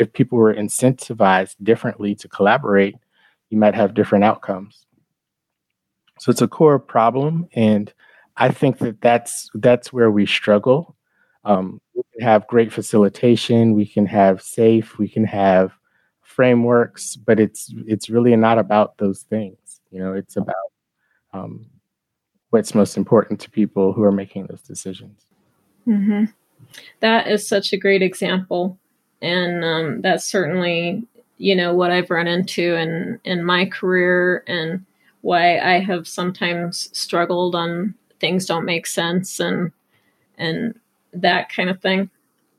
if 0.00 0.12
people 0.14 0.38
were 0.38 0.54
incentivized 0.54 1.56
differently 1.62 2.14
to 2.14 2.26
collaborate, 2.26 2.96
you 3.50 3.58
might 3.58 3.74
have 3.74 3.92
different 3.92 4.24
outcomes. 4.24 4.86
So 6.18 6.30
it's 6.30 6.40
a 6.40 6.48
core 6.48 6.78
problem, 6.78 7.46
and 7.54 7.92
I 8.36 8.50
think 8.50 8.78
that 8.78 9.00
that's 9.02 9.50
that's 9.54 9.92
where 9.92 10.10
we 10.10 10.26
struggle. 10.26 10.96
Um, 11.44 11.80
we 11.94 12.02
can 12.14 12.26
have 12.26 12.46
great 12.46 12.72
facilitation, 12.72 13.74
we 13.74 13.86
can 13.86 14.06
have 14.06 14.42
safe, 14.42 14.98
we 14.98 15.08
can 15.08 15.24
have 15.24 15.72
frameworks, 16.22 17.16
but 17.16 17.38
it's 17.38 17.72
it's 17.86 18.08
really 18.08 18.34
not 18.36 18.58
about 18.58 18.96
those 18.98 19.22
things. 19.22 19.80
You 19.90 20.00
know, 20.00 20.14
it's 20.14 20.36
about 20.36 20.70
um, 21.32 21.66
what's 22.50 22.74
most 22.74 22.96
important 22.96 23.40
to 23.40 23.50
people 23.50 23.92
who 23.92 24.02
are 24.02 24.12
making 24.12 24.46
those 24.46 24.62
decisions. 24.62 25.26
Mm-hmm. 25.86 26.24
That 27.00 27.28
is 27.28 27.46
such 27.48 27.72
a 27.72 27.78
great 27.78 28.02
example. 28.02 28.78
And 29.22 29.64
um, 29.64 30.00
that's 30.02 30.24
certainly, 30.24 31.02
you 31.38 31.54
know, 31.54 31.74
what 31.74 31.90
I've 31.90 32.10
run 32.10 32.26
into 32.26 32.74
in, 32.74 33.20
in 33.24 33.44
my 33.44 33.66
career 33.66 34.44
and 34.46 34.84
why 35.22 35.58
I 35.58 35.80
have 35.80 36.08
sometimes 36.08 36.88
struggled 36.96 37.54
on 37.54 37.94
things 38.20 38.46
don't 38.46 38.64
make 38.64 38.86
sense 38.86 39.40
and 39.40 39.72
and 40.38 40.78
that 41.12 41.52
kind 41.52 41.68
of 41.68 41.80
thing. 41.80 42.10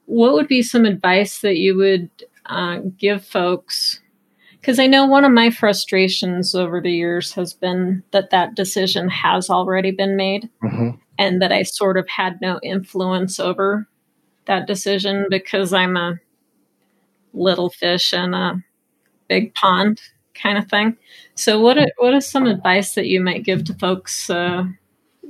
What 0.05 0.33
would 0.33 0.47
be 0.47 0.61
some 0.61 0.85
advice 0.85 1.39
that 1.39 1.57
you 1.57 1.75
would 1.77 2.09
uh, 2.45 2.79
give 2.97 3.25
folks? 3.25 4.01
Because 4.59 4.77
I 4.77 4.87
know 4.87 5.05
one 5.05 5.25
of 5.25 5.31
my 5.31 5.49
frustrations 5.49 6.53
over 6.53 6.81
the 6.81 6.91
years 6.91 7.33
has 7.33 7.53
been 7.53 8.03
that 8.11 8.29
that 8.29 8.53
decision 8.53 9.09
has 9.09 9.49
already 9.49 9.91
been 9.91 10.15
made, 10.15 10.49
mm-hmm. 10.63 10.91
and 11.17 11.41
that 11.41 11.51
I 11.51 11.63
sort 11.63 11.97
of 11.97 12.07
had 12.09 12.39
no 12.41 12.59
influence 12.61 13.39
over 13.39 13.87
that 14.45 14.67
decision 14.67 15.25
because 15.29 15.73
I'm 15.73 15.97
a 15.97 16.19
little 17.33 17.69
fish 17.69 18.13
in 18.13 18.33
a 18.33 18.63
big 19.27 19.53
pond 19.53 20.01
kind 20.33 20.57
of 20.57 20.67
thing. 20.67 20.97
So, 21.35 21.59
what 21.59 21.77
are, 21.77 21.87
what 21.97 22.13
is 22.13 22.27
some 22.27 22.47
advice 22.47 22.95
that 22.95 23.07
you 23.07 23.21
might 23.21 23.43
give 23.43 23.63
to 23.65 23.73
folks 23.75 24.29
uh, 24.29 24.65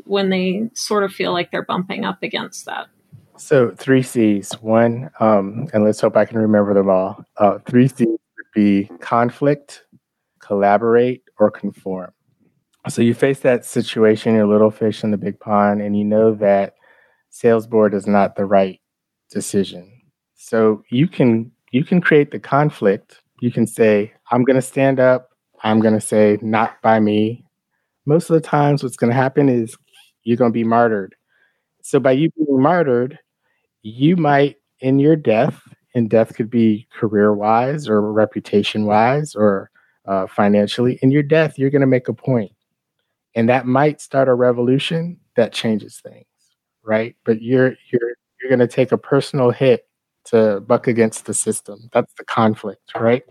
when 0.05 0.29
they 0.29 0.70
sort 0.74 1.03
of 1.03 1.13
feel 1.13 1.34
like 1.34 1.51
they're 1.51 1.65
bumping 1.65 2.05
up 2.05 2.24
against 2.24 2.65
that? 2.65 2.88
So, 3.38 3.72
three 3.72 4.03
C's. 4.03 4.51
One, 4.62 5.10
um, 5.20 5.67
and 5.74 5.84
let's 5.84 6.01
hope 6.01 6.15
I 6.15 6.25
can 6.25 6.38
remember 6.38 6.74
them 6.74 6.89
all. 6.89 7.25
Uh, 7.38 7.60
three 7.67 7.88
C's 7.88 8.08
would 8.08 8.51
be 8.53 8.89
conflict, 9.00 9.86
collaborate, 10.39 11.24
or 11.39 11.50
conform. 11.51 12.12
So, 12.89 13.01
you 13.01 13.13
face 13.13 13.39
that 13.41 13.65
situation, 13.65 14.36
you're 14.36 14.48
little 14.48 14.72
fish 14.72 15.03
in 15.03 15.12
the 15.12 15.17
big 15.17 15.39
pond, 15.39 15.81
and 15.81 15.98
you 15.98 16.03
know 16.03 16.34
that 16.36 16.75
sales 17.29 17.67
board 17.67 17.93
is 17.93 18.08
not 18.08 18.36
the 18.36 18.46
right 18.46 18.79
decision. 19.29 19.91
So, 20.36 20.84
you 20.89 21.08
can 21.08 21.51
you 21.72 21.84
can 21.84 22.01
create 22.01 22.32
the 22.32 22.40
conflict. 22.40 23.22
You 23.40 23.51
can 23.51 23.66
say, 23.66 24.13
I'm 24.32 24.44
going 24.44 24.56
to 24.56 24.62
stand 24.62 25.00
up. 25.00 25.30
I'm 25.63 25.80
going 25.80 25.94
to 25.94 26.01
say, 26.01 26.38
not 26.42 26.82
by 26.82 27.00
me. 27.00 27.44
Most 28.06 28.30
of 28.30 28.34
the 28.36 28.48
times, 28.48 28.84
what's 28.84 28.98
going 28.98 29.12
to 29.12 29.16
happen 29.16 29.50
is 29.50 29.75
you're 30.24 30.38
going 30.38 30.51
to 30.51 30.54
be 30.54 30.63
martyred. 30.63 31.16
So, 31.84 32.00
by 32.00 32.12
you 32.13 32.30
being 32.32 32.62
martyred, 32.62 33.20
you 33.84 34.18
might, 34.18 34.58
in 34.80 35.00
your 35.00 35.16
death, 35.16 35.62
and 35.96 36.10
death 36.10 36.36
could 36.36 36.50
be 36.50 36.88
career 36.94 37.34
wise 37.34 37.88
or 37.88 38.01
reputation 38.12 38.86
wise 38.86 39.36
or 39.36 39.70
uh, 40.06 40.28
financially, 40.28 41.00
in 41.01 41.12
your 41.12 41.24
death, 41.24 41.58
you're 41.60 41.70
going 41.70 41.82
to 41.82 41.88
make 41.88 42.08
a 42.08 42.13
point. 42.13 42.51
And 43.36 43.50
that 43.50 43.66
might 43.68 44.01
start 44.01 44.28
a 44.28 44.34
revolution 44.34 45.20
that 45.36 45.54
changes 45.54 46.00
things, 46.01 46.25
right? 46.84 47.16
But 47.25 47.42
you're, 47.42 47.75
you're, 47.92 48.16
you're 48.42 48.50
going 48.50 48.60
to 48.60 48.68
take 48.68 48.92
a 48.92 48.98
personal 48.98 49.51
hit 49.51 49.88
to 50.25 50.62
buck 50.62 50.88
against 50.88 51.25
the 51.25 51.34
system. 51.34 51.90
That's 51.94 52.13
the 52.16 52.25
conflict, 52.25 52.92
right? 52.96 53.24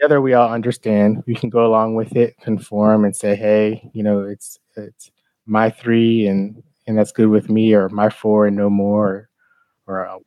Together, 0.00 0.20
we 0.20 0.32
all 0.34 0.50
understand. 0.50 1.22
We 1.26 1.34
can 1.34 1.50
go 1.50 1.66
along 1.66 1.94
with 1.94 2.16
it, 2.16 2.36
conform, 2.40 3.04
and 3.04 3.14
say, 3.14 3.34
"Hey, 3.36 3.90
you 3.92 4.02
know, 4.02 4.20
it's 4.22 4.58
it's 4.76 5.10
my 5.46 5.68
three, 5.70 6.26
and 6.26 6.62
and 6.86 6.96
that's 6.98 7.12
good 7.12 7.28
with 7.28 7.50
me, 7.50 7.74
or 7.74 7.88
my 7.90 8.08
four 8.08 8.46
and 8.46 8.56
no 8.56 8.70
more, 8.70 9.28
or, 9.86 10.06
or 10.08 10.20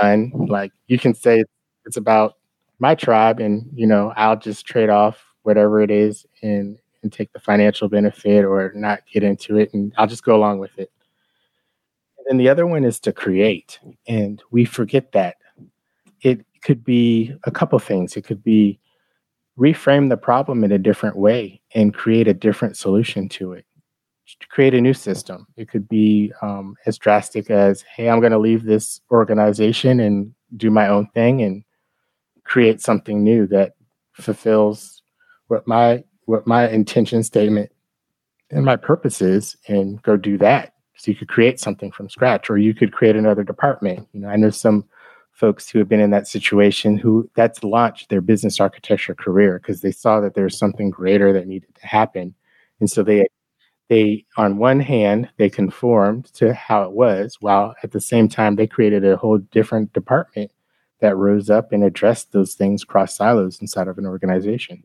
done." 0.00 0.32
Like 0.48 0.72
you 0.88 0.98
can 0.98 1.14
say 1.14 1.44
it's 1.86 1.96
about 1.98 2.34
my 2.80 2.94
tribe, 2.96 3.40
and 3.40 3.68
you 3.74 3.86
know, 3.86 4.12
I'll 4.16 4.38
just 4.38 4.66
trade 4.66 4.90
off 4.90 5.24
whatever 5.44 5.82
it 5.82 5.90
is 5.92 6.26
and 6.42 6.78
and 7.02 7.12
take 7.12 7.32
the 7.32 7.40
financial 7.40 7.88
benefit, 7.88 8.44
or 8.44 8.72
not 8.76 9.00
get 9.12 9.24
into 9.24 9.58
it, 9.58 9.74
and 9.74 9.92
I'll 9.98 10.06
just 10.08 10.24
go 10.24 10.36
along 10.36 10.60
with 10.60 10.78
it. 10.78 10.90
And 12.28 12.40
the 12.40 12.48
other 12.48 12.66
one 12.66 12.84
is 12.84 12.98
to 13.00 13.12
create. 13.12 13.78
And 14.08 14.42
we 14.50 14.64
forget 14.64 15.12
that. 15.12 15.36
It 16.22 16.44
could 16.62 16.84
be 16.84 17.34
a 17.44 17.50
couple 17.50 17.78
things. 17.78 18.16
It 18.16 18.22
could 18.22 18.42
be 18.42 18.78
reframe 19.58 20.08
the 20.08 20.16
problem 20.16 20.64
in 20.64 20.72
a 20.72 20.78
different 20.78 21.16
way 21.16 21.60
and 21.74 21.94
create 21.94 22.28
a 22.28 22.34
different 22.34 22.76
solution 22.76 23.28
to 23.30 23.52
it. 23.52 23.64
To 24.40 24.48
create 24.48 24.74
a 24.74 24.80
new 24.80 24.92
system. 24.92 25.46
It 25.56 25.68
could 25.68 25.88
be 25.88 26.32
um, 26.42 26.74
as 26.84 26.98
drastic 26.98 27.48
as, 27.48 27.82
hey, 27.82 28.10
I'm 28.10 28.18
going 28.20 28.32
to 28.32 28.38
leave 28.38 28.64
this 28.64 29.00
organization 29.10 30.00
and 30.00 30.34
do 30.56 30.68
my 30.68 30.88
own 30.88 31.06
thing 31.14 31.42
and 31.42 31.62
create 32.44 32.80
something 32.80 33.22
new 33.22 33.46
that 33.48 33.74
fulfills 34.12 35.02
what 35.48 35.66
my 35.66 36.02
what 36.24 36.46
my 36.46 36.68
intention 36.68 37.22
statement 37.22 37.70
and 38.50 38.64
my 38.64 38.76
purpose 38.76 39.20
is 39.20 39.56
and 39.68 40.02
go 40.02 40.16
do 40.16 40.38
that 40.38 40.72
so 40.96 41.10
you 41.10 41.16
could 41.16 41.28
create 41.28 41.60
something 41.60 41.92
from 41.92 42.08
scratch, 42.08 42.50
or 42.50 42.58
you 42.58 42.74
could 42.74 42.92
create 42.92 43.16
another 43.16 43.44
department. 43.44 44.08
You 44.12 44.20
know, 44.20 44.28
I 44.28 44.36
know 44.36 44.50
some 44.50 44.84
folks 45.32 45.68
who 45.68 45.78
have 45.78 45.88
been 45.88 46.00
in 46.00 46.10
that 46.10 46.26
situation 46.26 46.96
who 46.96 47.28
that's 47.36 47.62
launched 47.62 48.08
their 48.08 48.22
business 48.22 48.58
architecture 48.58 49.14
career 49.14 49.58
because 49.58 49.82
they 49.82 49.92
saw 49.92 50.20
that 50.20 50.34
there's 50.34 50.58
something 50.58 50.88
greater 50.88 51.32
that 51.32 51.46
needed 51.46 51.74
to 51.74 51.86
happen, 51.86 52.34
and 52.80 52.90
so 52.90 53.02
they 53.02 53.26
they 53.88 54.24
on 54.36 54.58
one 54.58 54.80
hand 54.80 55.28
they 55.36 55.50
conformed 55.50 56.26
to 56.34 56.54
how 56.54 56.82
it 56.84 56.92
was, 56.92 57.36
while 57.40 57.74
at 57.82 57.92
the 57.92 58.00
same 58.00 58.28
time 58.28 58.56
they 58.56 58.66
created 58.66 59.04
a 59.04 59.16
whole 59.16 59.38
different 59.38 59.92
department 59.92 60.50
that 61.00 61.16
rose 61.16 61.50
up 61.50 61.72
and 61.72 61.84
addressed 61.84 62.32
those 62.32 62.54
things 62.54 62.84
cross 62.84 63.14
silos 63.14 63.60
inside 63.60 63.88
of 63.88 63.98
an 63.98 64.06
organization. 64.06 64.82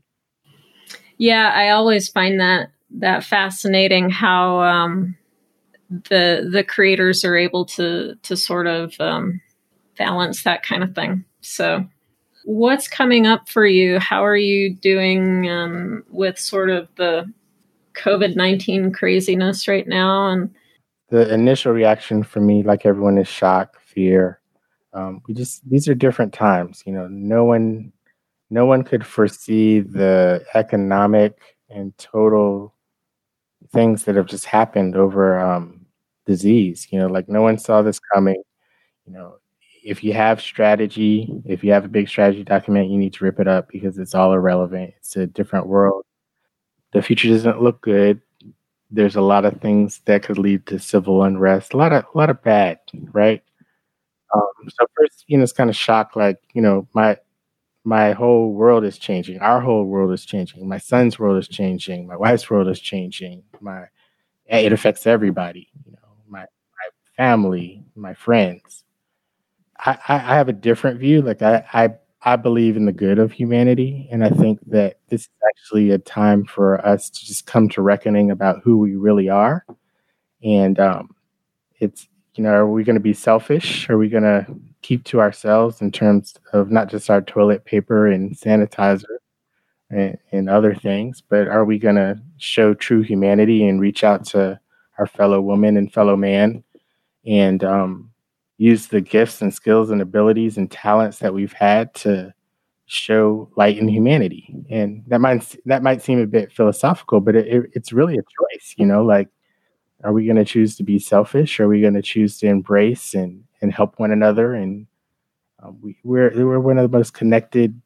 Yeah, 1.17 1.51
I 1.53 1.69
always 1.69 2.09
find 2.09 2.39
that 2.39 2.71
that 2.97 3.23
fascinating 3.23 4.09
how 4.09 4.59
um, 4.61 5.15
the 5.91 6.49
the 6.51 6.63
creators 6.63 7.25
are 7.25 7.37
able 7.37 7.65
to 7.65 8.15
to 8.23 8.37
sort 8.37 8.67
of 8.67 8.99
um, 8.99 9.41
balance 9.97 10.43
that 10.43 10.63
kind 10.63 10.83
of 10.83 10.95
thing. 10.95 11.25
So, 11.41 11.85
what's 12.45 12.87
coming 12.87 13.27
up 13.27 13.49
for 13.49 13.65
you? 13.65 13.99
How 13.99 14.25
are 14.25 14.37
you 14.37 14.73
doing 14.73 15.49
um, 15.49 16.03
with 16.09 16.39
sort 16.39 16.69
of 16.69 16.87
the 16.95 17.31
COVID 17.93 18.35
nineteen 18.35 18.91
craziness 18.91 19.67
right 19.67 19.87
now? 19.87 20.27
And 20.29 20.53
the 21.09 21.31
initial 21.33 21.73
reaction 21.73 22.23
for 22.23 22.39
me, 22.39 22.63
like 22.63 22.85
everyone, 22.85 23.17
is 23.17 23.27
shock, 23.27 23.79
fear. 23.81 24.39
Um, 24.93 25.21
we 25.27 25.33
just 25.33 25.67
these 25.69 25.89
are 25.89 25.95
different 25.95 26.33
times. 26.33 26.83
You 26.85 26.93
know, 26.93 27.07
no 27.09 27.43
one 27.43 27.91
no 28.49 28.65
one 28.65 28.83
could 28.83 29.05
foresee 29.05 29.79
the 29.79 30.45
economic 30.53 31.57
and 31.69 31.97
total 31.97 32.75
things 33.71 34.03
that 34.03 34.15
have 34.15 34.25
just 34.25 34.45
happened 34.45 34.95
over 34.95 35.39
um, 35.39 35.80
disease. 36.31 36.87
You 36.91 36.99
know, 36.99 37.07
like 37.07 37.27
no 37.29 37.41
one 37.41 37.57
saw 37.57 37.81
this 37.81 37.99
coming. 38.13 38.41
You 39.07 39.13
know, 39.13 39.37
if 39.83 40.03
you 40.03 40.13
have 40.13 40.41
strategy, 40.41 41.29
if 41.45 41.63
you 41.63 41.71
have 41.73 41.85
a 41.85 41.89
big 41.89 42.07
strategy 42.09 42.43
document, 42.43 42.89
you 42.91 42.97
need 42.97 43.13
to 43.15 43.25
rip 43.25 43.39
it 43.39 43.47
up 43.47 43.69
because 43.69 43.97
it's 43.99 44.15
all 44.15 44.33
irrelevant. 44.33 44.93
It's 44.99 45.15
a 45.17 45.27
different 45.27 45.67
world. 45.67 46.05
The 46.93 47.01
future 47.01 47.29
doesn't 47.29 47.61
look 47.61 47.81
good. 47.81 48.21
There's 48.91 49.15
a 49.17 49.21
lot 49.21 49.45
of 49.45 49.61
things 49.61 50.01
that 50.05 50.23
could 50.23 50.37
lead 50.37 50.67
to 50.67 50.79
civil 50.79 51.23
unrest. 51.23 51.73
A 51.73 51.77
lot 51.77 51.93
of 51.93 52.05
a 52.13 52.17
lot 52.17 52.29
of 52.31 52.43
bad, 52.43 52.79
right? 53.13 53.43
Um, 54.33 54.69
so 54.69 54.85
first, 54.97 55.25
you 55.27 55.37
know, 55.37 55.43
it's 55.43 55.51
kind 55.53 55.69
of 55.69 55.75
shock. 55.75 56.15
Like, 56.15 56.37
you 56.53 56.61
know, 56.61 56.87
my 56.93 57.17
my 57.85 58.13
whole 58.13 58.53
world 58.53 58.85
is 58.85 58.97
changing. 58.99 59.39
Our 59.39 59.61
whole 59.61 59.85
world 59.85 60.13
is 60.13 60.25
changing. 60.25 60.67
My 60.67 60.77
son's 60.79 61.19
world 61.19 61.39
is 61.39 61.47
changing. 61.49 62.07
My 62.07 62.17
wife's 62.17 62.49
world 62.49 62.69
is 62.69 62.79
changing. 62.79 63.43
My 63.61 63.85
it 64.47 64.73
affects 64.73 65.07
everybody. 65.07 65.69
You 65.85 65.93
know, 65.93 66.00
family, 67.17 67.83
my 67.95 68.13
friends. 68.13 68.83
I, 69.79 69.97
I, 70.07 70.35
have 70.35 70.47
a 70.47 70.53
different 70.53 70.99
view. 70.99 71.21
Like 71.21 71.41
I, 71.41 71.65
I, 71.73 71.89
I 72.21 72.35
believe 72.35 72.77
in 72.77 72.85
the 72.85 72.91
good 72.91 73.17
of 73.17 73.31
humanity, 73.31 74.07
and 74.11 74.23
I 74.23 74.29
think 74.29 74.59
that 74.67 74.99
this 75.09 75.21
is 75.21 75.29
actually 75.49 75.89
a 75.89 75.97
time 75.97 76.45
for 76.45 76.85
us 76.85 77.09
to 77.09 77.25
just 77.25 77.47
come 77.47 77.67
to 77.69 77.81
reckoning 77.81 78.29
about 78.29 78.61
who 78.63 78.77
we 78.77 78.95
really 78.95 79.29
are. 79.29 79.65
And 80.43 80.79
um, 80.79 81.15
it's 81.79 82.07
you 82.35 82.43
know, 82.43 82.51
are 82.51 82.67
we 82.67 82.83
going 82.83 82.95
to 82.95 83.01
be 83.01 83.13
selfish? 83.13 83.89
Are 83.89 83.97
we 83.97 84.07
going 84.07 84.23
to 84.23 84.45
keep 84.81 85.03
to 85.05 85.19
ourselves 85.19 85.81
in 85.81 85.91
terms 85.91 86.35
of 86.53 86.71
not 86.71 86.89
just 86.89 87.09
our 87.09 87.21
toilet 87.21 87.65
paper 87.65 88.07
and 88.07 88.35
sanitizer 88.35 89.03
and, 89.89 90.17
and 90.31 90.49
other 90.49 90.73
things, 90.73 91.21
but 91.21 91.47
are 91.47 91.65
we 91.65 91.77
going 91.77 91.95
to 91.95 92.19
show 92.37 92.73
true 92.73 93.01
humanity 93.01 93.67
and 93.67 93.81
reach 93.81 94.03
out 94.03 94.25
to 94.27 94.59
our 94.97 95.07
fellow 95.07 95.41
woman 95.41 95.77
and 95.77 95.91
fellow 95.93 96.15
man 96.15 96.63
and 97.25 97.63
um, 97.63 98.11
use 98.57 98.87
the 98.87 99.01
gifts 99.01 99.41
and 99.41 99.53
skills 99.53 99.89
and 99.89 100.01
abilities 100.01 100.57
and 100.57 100.69
talents 100.71 101.19
that 101.19 101.33
we've 101.33 101.53
had 101.53 101.93
to 101.93 102.33
show 102.85 103.49
light 103.55 103.77
in 103.77 103.87
humanity. 103.87 104.53
And 104.69 105.03
that 105.07 105.21
might 105.21 105.55
that 105.65 105.83
might 105.83 106.01
seem 106.01 106.19
a 106.19 106.27
bit 106.27 106.51
philosophical, 106.51 107.21
but 107.21 107.35
it, 107.35 107.47
it, 107.47 107.71
it's 107.73 107.93
really 107.93 108.17
a 108.17 108.23
choice. 108.23 108.75
You 108.77 108.85
know, 108.85 109.03
like 109.03 109.29
are 110.03 110.13
we 110.13 110.25
going 110.25 110.37
to 110.37 110.45
choose 110.45 110.75
to 110.77 110.83
be 110.83 110.99
selfish? 110.99 111.59
Are 111.59 111.67
we 111.67 111.81
going 111.81 111.93
to 111.93 112.01
choose 112.01 112.39
to 112.39 112.47
embrace 112.47 113.13
and 113.13 113.43
and 113.61 113.73
help 113.73 113.99
one 113.99 114.11
another? 114.11 114.53
And 114.53 114.87
um, 115.61 115.77
we, 115.81 115.97
we're 116.03 116.31
we're 116.45 116.59
one 116.59 116.77
of 116.77 116.89
the 116.89 116.97
most 116.97 117.13
connected. 117.13 117.79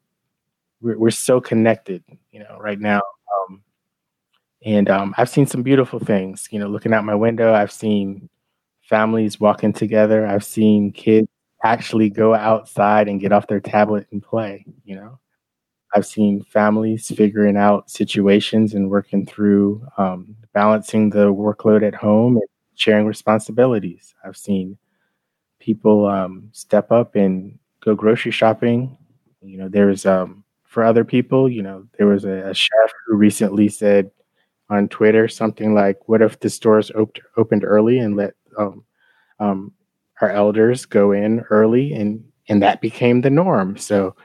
We're, 0.80 0.98
we're 0.98 1.10
so 1.10 1.40
connected, 1.40 2.02
you 2.32 2.40
know, 2.40 2.58
right 2.60 2.80
now. 2.80 3.00
Um, 3.48 3.62
And 4.64 4.90
um, 4.90 5.14
I've 5.16 5.30
seen 5.30 5.46
some 5.46 5.62
beautiful 5.62 6.00
things. 6.00 6.48
You 6.50 6.58
know, 6.58 6.68
looking 6.68 6.92
out 6.92 7.04
my 7.04 7.14
window, 7.14 7.54
I've 7.54 7.70
seen 7.70 8.28
families 8.88 9.40
walking 9.40 9.72
together. 9.72 10.26
I've 10.26 10.44
seen 10.44 10.92
kids 10.92 11.28
actually 11.64 12.10
go 12.10 12.34
outside 12.34 13.08
and 13.08 13.20
get 13.20 13.32
off 13.32 13.48
their 13.48 13.60
tablet 13.60 14.06
and 14.12 14.22
play. 14.22 14.64
You 14.84 14.96
know, 14.96 15.18
I've 15.94 16.06
seen 16.06 16.44
families 16.44 17.08
figuring 17.08 17.56
out 17.56 17.90
situations 17.90 18.74
and 18.74 18.90
working 18.90 19.26
through 19.26 19.86
um, 19.98 20.36
balancing 20.52 21.10
the 21.10 21.32
workload 21.32 21.86
at 21.86 21.94
home 21.94 22.36
and 22.36 22.46
sharing 22.74 23.06
responsibilities. 23.06 24.14
I've 24.24 24.36
seen 24.36 24.78
people 25.58 26.06
um, 26.06 26.48
step 26.52 26.92
up 26.92 27.14
and 27.16 27.58
go 27.80 27.94
grocery 27.94 28.32
shopping. 28.32 28.96
You 29.42 29.58
know, 29.58 29.68
there's 29.68 30.06
um, 30.06 30.44
for 30.64 30.84
other 30.84 31.04
people. 31.04 31.48
You 31.48 31.62
know, 31.62 31.86
there 31.98 32.06
was 32.06 32.24
a, 32.24 32.50
a 32.50 32.54
chef 32.54 32.92
who 33.06 33.16
recently 33.16 33.68
said 33.68 34.10
on 34.68 34.88
Twitter 34.88 35.28
something 35.28 35.74
like, 35.74 36.08
"What 36.08 36.22
if 36.22 36.40
the 36.40 36.50
stores 36.50 36.90
op- 36.92 37.18
opened 37.36 37.64
early 37.64 37.98
and 37.98 38.16
let 38.16 38.34
um, 38.58 38.84
um, 39.40 39.72
our 40.20 40.30
elders 40.30 40.86
go 40.86 41.12
in 41.12 41.40
early?" 41.50 41.92
and 41.94 42.24
and 42.48 42.62
that 42.62 42.80
became 42.80 43.22
the 43.22 43.30
norm. 43.30 43.76
So 43.76 44.16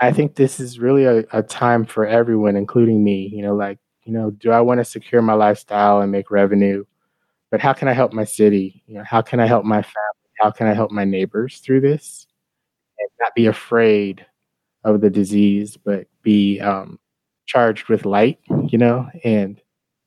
I 0.00 0.12
think 0.12 0.34
this 0.34 0.60
is 0.60 0.78
really 0.78 1.04
a, 1.04 1.24
a 1.32 1.42
time 1.42 1.84
for 1.84 2.06
everyone, 2.06 2.56
including 2.56 3.04
me. 3.04 3.30
You 3.32 3.42
know, 3.42 3.54
like 3.54 3.78
you 4.04 4.12
know, 4.12 4.30
do 4.30 4.50
I 4.50 4.60
want 4.60 4.80
to 4.80 4.84
secure 4.84 5.22
my 5.22 5.34
lifestyle 5.34 6.00
and 6.00 6.12
make 6.12 6.30
revenue? 6.30 6.84
But 7.50 7.60
how 7.60 7.72
can 7.72 7.88
I 7.88 7.92
help 7.94 8.12
my 8.12 8.24
city? 8.24 8.82
You 8.86 8.96
know, 8.96 9.04
how 9.04 9.22
can 9.22 9.40
I 9.40 9.46
help 9.46 9.64
my 9.64 9.82
family? 9.82 10.30
How 10.40 10.50
can 10.50 10.66
I 10.68 10.74
help 10.74 10.90
my 10.92 11.04
neighbors 11.04 11.60
through 11.60 11.82
this? 11.82 12.26
And 12.98 13.08
not 13.20 13.34
be 13.34 13.46
afraid 13.46 14.26
of 14.84 15.00
the 15.00 15.10
disease, 15.10 15.76
but 15.76 16.06
be 16.22 16.60
um, 16.60 16.98
charged 17.46 17.88
with 17.88 18.06
light, 18.06 18.40
you 18.68 18.78
know, 18.78 19.08
and 19.24 19.60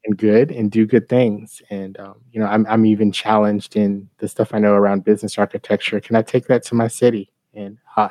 and 0.08 0.18
good 0.18 0.52
and 0.52 0.72
do 0.72 0.86
good 0.86 1.08
things. 1.10 1.62
And 1.70 2.00
um, 2.00 2.16
you 2.32 2.40
know, 2.40 2.48
I'm 2.48 2.66
I'm 2.68 2.86
even 2.86 3.12
challenged 3.12 3.76
in 3.76 4.10
the 4.18 4.28
stuff 4.28 4.54
I 4.54 4.60
know 4.60 4.74
around 4.74 5.04
business 5.04 5.38
architecture. 5.38 6.00
Can 6.00 6.16
I 6.16 6.22
take 6.24 6.48
that 6.48 6.64
to 6.66 6.76
my 6.76 6.88
city? 6.88 7.32
And 7.54 7.78
how, 7.86 8.10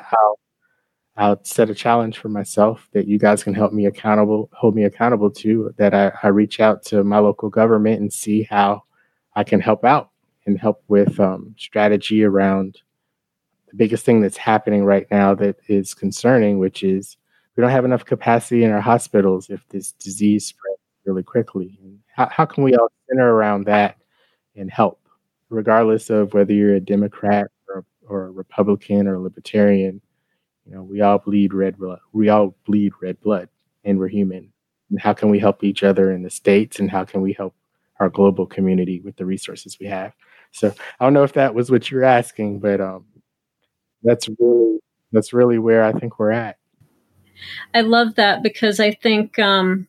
I'll 1.15 1.43
set 1.43 1.69
a 1.69 1.75
challenge 1.75 2.19
for 2.19 2.29
myself 2.29 2.87
that 2.93 3.07
you 3.07 3.17
guys 3.17 3.43
can 3.43 3.53
help 3.53 3.73
me 3.73 3.85
accountable, 3.85 4.49
hold 4.53 4.75
me 4.75 4.83
accountable 4.83 5.31
to. 5.31 5.73
That 5.77 5.93
I, 5.93 6.11
I 6.23 6.27
reach 6.27 6.59
out 6.59 6.83
to 6.85 7.03
my 7.03 7.17
local 7.19 7.49
government 7.49 7.99
and 7.99 8.13
see 8.13 8.43
how 8.43 8.83
I 9.35 9.43
can 9.43 9.59
help 9.59 9.83
out 9.83 10.11
and 10.45 10.59
help 10.59 10.83
with 10.87 11.19
um, 11.19 11.55
strategy 11.57 12.23
around 12.23 12.81
the 13.69 13.75
biggest 13.75 14.05
thing 14.05 14.21
that's 14.21 14.37
happening 14.37 14.85
right 14.85 15.07
now 15.11 15.33
that 15.35 15.57
is 15.67 15.93
concerning, 15.93 16.59
which 16.59 16.83
is 16.83 17.17
we 17.55 17.61
don't 17.61 17.71
have 17.71 17.85
enough 17.85 18.05
capacity 18.05 18.63
in 18.63 18.71
our 18.71 18.81
hospitals 18.81 19.49
if 19.49 19.67
this 19.69 19.93
disease 19.93 20.45
spreads 20.45 20.77
really 21.07 21.23
quickly. 21.23 21.79
And 21.81 21.99
how, 22.13 22.29
how 22.29 22.45
can 22.45 22.63
we 22.63 22.75
all 22.75 22.91
center 23.09 23.33
around 23.33 23.65
that 23.65 23.97
and 24.55 24.69
help, 24.69 24.99
regardless 25.49 26.09
of 26.09 26.33
whether 26.33 26.53
you're 26.53 26.75
a 26.75 26.79
Democrat 26.79 27.47
or, 27.69 27.85
or 28.07 28.25
a 28.25 28.31
Republican 28.31 29.07
or 29.07 29.15
a 29.15 29.19
Libertarian? 29.19 30.01
You 30.65 30.75
know, 30.75 30.83
we 30.83 31.01
all 31.01 31.17
bleed 31.17 31.53
red 31.53 31.77
blood. 31.77 31.99
We 32.11 32.29
all 32.29 32.55
bleed 32.65 32.91
red 33.01 33.19
blood, 33.21 33.47
and 33.85 33.97
we're 33.97 34.09
human. 34.09 34.51
And 34.89 34.99
how 34.99 35.13
can 35.13 35.29
we 35.29 35.39
help 35.39 35.63
each 35.63 35.83
other 35.83 36.11
in 36.11 36.23
the 36.23 36.29
states, 36.29 36.79
and 36.79 36.91
how 36.91 37.05
can 37.05 37.21
we 37.21 37.33
help 37.33 37.55
our 37.99 38.09
global 38.09 38.45
community 38.45 38.99
with 38.99 39.15
the 39.15 39.25
resources 39.25 39.79
we 39.79 39.87
have? 39.87 40.13
So 40.51 40.73
I 40.99 41.05
don't 41.05 41.13
know 41.13 41.23
if 41.23 41.33
that 41.33 41.55
was 41.55 41.71
what 41.71 41.89
you're 41.89 42.03
asking, 42.03 42.59
but 42.59 42.81
um, 42.81 43.05
that's 44.03 44.27
really 44.39 44.79
that's 45.11 45.33
really 45.33 45.57
where 45.57 45.83
I 45.83 45.93
think 45.93 46.19
we're 46.19 46.31
at. 46.31 46.57
I 47.73 47.81
love 47.81 48.15
that 48.15 48.43
because 48.43 48.79
I 48.79 48.91
think 48.91 49.39
um, 49.39 49.87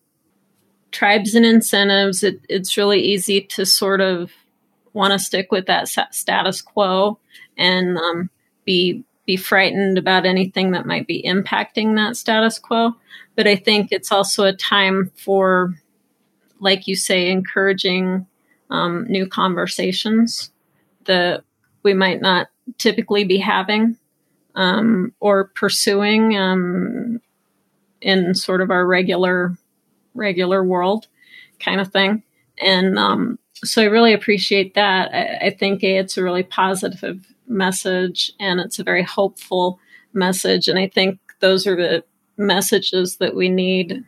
tribes 0.90 1.34
and 1.34 1.44
incentives. 1.44 2.22
It, 2.22 2.40
it's 2.48 2.76
really 2.76 3.00
easy 3.00 3.40
to 3.42 3.66
sort 3.66 4.00
of 4.00 4.30
want 4.92 5.12
to 5.12 5.18
stick 5.18 5.52
with 5.52 5.66
that 5.66 5.88
status 5.88 6.62
quo 6.62 7.18
and 7.56 7.96
um, 7.98 8.30
be 8.64 9.04
be 9.26 9.36
frightened 9.36 9.98
about 9.98 10.24
anything 10.24 10.70
that 10.70 10.86
might 10.86 11.06
be 11.06 11.22
impacting 11.22 11.96
that 11.96 12.16
status 12.16 12.58
quo. 12.58 12.94
But 13.36 13.46
I 13.46 13.56
think 13.56 13.88
it's 13.92 14.10
also 14.10 14.44
a 14.44 14.54
time 14.54 15.12
for, 15.16 15.74
like 16.60 16.88
you 16.88 16.96
say, 16.96 17.30
encouraging 17.30 18.26
um, 18.70 19.04
new 19.06 19.26
conversations 19.26 20.50
that 21.04 21.44
we 21.82 21.92
might 21.92 22.22
not 22.22 22.48
typically 22.78 23.24
be 23.24 23.36
having 23.36 23.98
um, 24.54 25.12
or 25.20 25.50
pursuing 25.54 26.38
um, 26.38 27.20
in 28.00 28.34
sort 28.34 28.62
of 28.62 28.70
our 28.70 28.86
regular 28.86 29.56
regular 30.14 30.62
world 30.64 31.06
kind 31.60 31.80
of 31.80 31.92
thing. 31.92 32.22
And 32.60 32.98
um, 32.98 33.38
so 33.64 33.82
I 33.82 33.86
really 33.86 34.12
appreciate 34.12 34.74
that. 34.74 35.12
I, 35.12 35.46
I 35.46 35.50
think 35.50 35.82
a, 35.82 35.96
it's 35.96 36.16
a 36.16 36.22
really 36.22 36.42
positive 36.42 37.32
message 37.46 38.32
and 38.38 38.60
it's 38.60 38.78
a 38.78 38.84
very 38.84 39.02
hopeful 39.02 39.80
message. 40.12 40.68
And 40.68 40.78
I 40.78 40.88
think 40.88 41.18
those 41.40 41.66
are 41.66 41.76
the 41.76 42.04
messages 42.36 43.16
that 43.16 43.34
we 43.34 43.48
need 43.48 44.04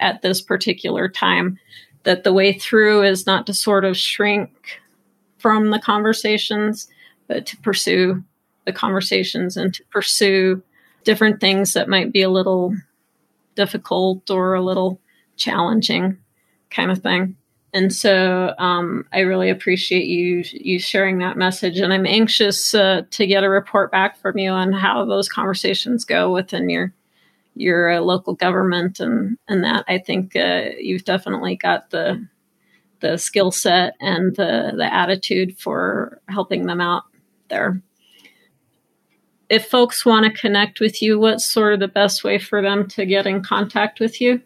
at 0.00 0.22
this 0.22 0.40
particular 0.40 1.08
time. 1.08 1.58
That 2.04 2.24
the 2.24 2.32
way 2.32 2.52
through 2.52 3.02
is 3.02 3.26
not 3.26 3.46
to 3.46 3.54
sort 3.54 3.84
of 3.84 3.96
shrink 3.96 4.80
from 5.38 5.70
the 5.70 5.78
conversations, 5.78 6.88
but 7.26 7.44
to 7.46 7.56
pursue 7.58 8.24
the 8.64 8.72
conversations 8.72 9.56
and 9.56 9.74
to 9.74 9.84
pursue 9.90 10.62
different 11.04 11.40
things 11.40 11.72
that 11.72 11.88
might 11.88 12.12
be 12.12 12.22
a 12.22 12.30
little 12.30 12.74
difficult 13.56 14.30
or 14.30 14.54
a 14.54 14.62
little 14.62 15.00
challenging 15.38 16.18
kind 16.70 16.90
of 16.90 16.98
thing. 16.98 17.36
And 17.72 17.94
so 17.94 18.54
um, 18.58 19.04
I 19.12 19.20
really 19.20 19.50
appreciate 19.50 20.06
you 20.06 20.42
you 20.52 20.78
sharing 20.78 21.18
that 21.18 21.36
message, 21.36 21.78
and 21.78 21.92
I'm 21.92 22.06
anxious 22.06 22.74
uh, 22.74 23.02
to 23.10 23.26
get 23.26 23.44
a 23.44 23.50
report 23.50 23.92
back 23.92 24.18
from 24.18 24.38
you 24.38 24.50
on 24.50 24.72
how 24.72 25.04
those 25.04 25.28
conversations 25.28 26.04
go 26.04 26.32
within 26.32 26.70
your 26.70 26.94
your 27.54 27.90
uh, 27.90 28.00
local 28.00 28.34
government, 28.34 29.00
and 29.00 29.36
and 29.48 29.64
that 29.64 29.84
I 29.86 29.98
think 29.98 30.34
uh, 30.34 30.70
you've 30.78 31.04
definitely 31.04 31.56
got 31.56 31.90
the 31.90 32.26
the 33.00 33.18
skill 33.18 33.50
set 33.50 33.94
and 34.00 34.34
the 34.36 34.72
the 34.74 34.92
attitude 34.92 35.58
for 35.58 36.22
helping 36.28 36.66
them 36.66 36.80
out 36.80 37.04
there. 37.48 37.82
If 39.50 39.68
folks 39.68 40.06
want 40.06 40.24
to 40.26 40.40
connect 40.40 40.80
with 40.80 41.02
you, 41.02 41.18
what's 41.18 41.46
sort 41.46 41.74
of 41.74 41.80
the 41.80 41.88
best 41.88 42.24
way 42.24 42.38
for 42.38 42.62
them 42.62 42.86
to 42.88 43.06
get 43.06 43.26
in 43.26 43.42
contact 43.42 44.00
with 44.00 44.20
you? 44.20 44.42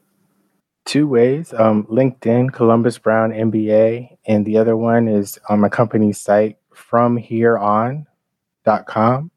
Two 0.85 1.07
ways 1.07 1.53
um, 1.55 1.85
LinkedIn, 1.85 2.53
Columbus 2.53 2.99
Brown 2.99 3.31
MBA, 3.31 4.17
and 4.27 4.45
the 4.45 4.59
other 4.59 4.77
one 4.77 5.09
is 5.09 5.39
on 5.49 5.61
my 5.61 5.69
company's 5.69 6.21
site, 6.21 6.59
from 6.75 7.17
here 7.17 7.57
fromhereon.com. 7.57 9.31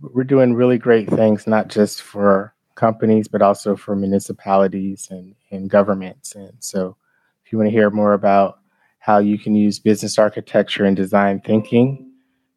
We're 0.00 0.24
doing 0.24 0.54
really 0.54 0.78
great 0.78 1.10
things, 1.10 1.46
not 1.46 1.68
just 1.68 2.02
for 2.02 2.54
companies, 2.74 3.28
but 3.28 3.42
also 3.42 3.76
for 3.76 3.94
municipalities 3.94 5.08
and, 5.10 5.34
and 5.50 5.68
governments. 5.68 6.34
And 6.34 6.54
so, 6.60 6.96
if 7.44 7.52
you 7.52 7.58
want 7.58 7.68
to 7.68 7.72
hear 7.72 7.90
more 7.90 8.14
about 8.14 8.60
how 8.98 9.18
you 9.18 9.38
can 9.38 9.54
use 9.54 9.78
business 9.78 10.18
architecture 10.18 10.84
and 10.84 10.96
design 10.96 11.40
thinking 11.40 12.12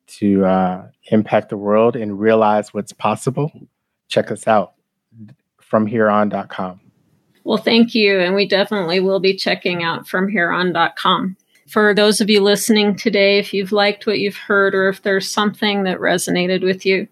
to 0.05 0.45
uh, 0.45 0.87
impact 1.11 1.49
the 1.49 1.57
world 1.57 1.95
and 1.95 2.19
realize 2.19 2.73
what's 2.73 2.93
possible, 2.93 3.51
check 4.07 4.31
us 4.31 4.47
out 4.47 4.73
fromhereon.com. 5.61 6.82
Well, 7.43 7.57
thank 7.57 7.93
you. 7.93 8.19
And 8.19 8.33
we 8.35 8.47
definitely 8.47 8.99
will 8.99 9.19
be 9.19 9.35
checking 9.35 9.83
out 9.83 10.07
fromhereon.com. 10.07 11.37
For 11.67 11.93
those 11.93 12.19
of 12.21 12.29
you 12.29 12.41
listening 12.41 12.95
today, 12.95 13.39
if 13.39 13.53
you've 13.53 13.71
liked 13.71 14.05
what 14.05 14.19
you've 14.19 14.37
heard 14.37 14.75
or 14.75 14.89
if 14.89 15.01
there's 15.01 15.31
something 15.31 15.83
that 15.83 15.99
resonated 15.99 16.61
with 16.63 16.85
you, 16.85 17.07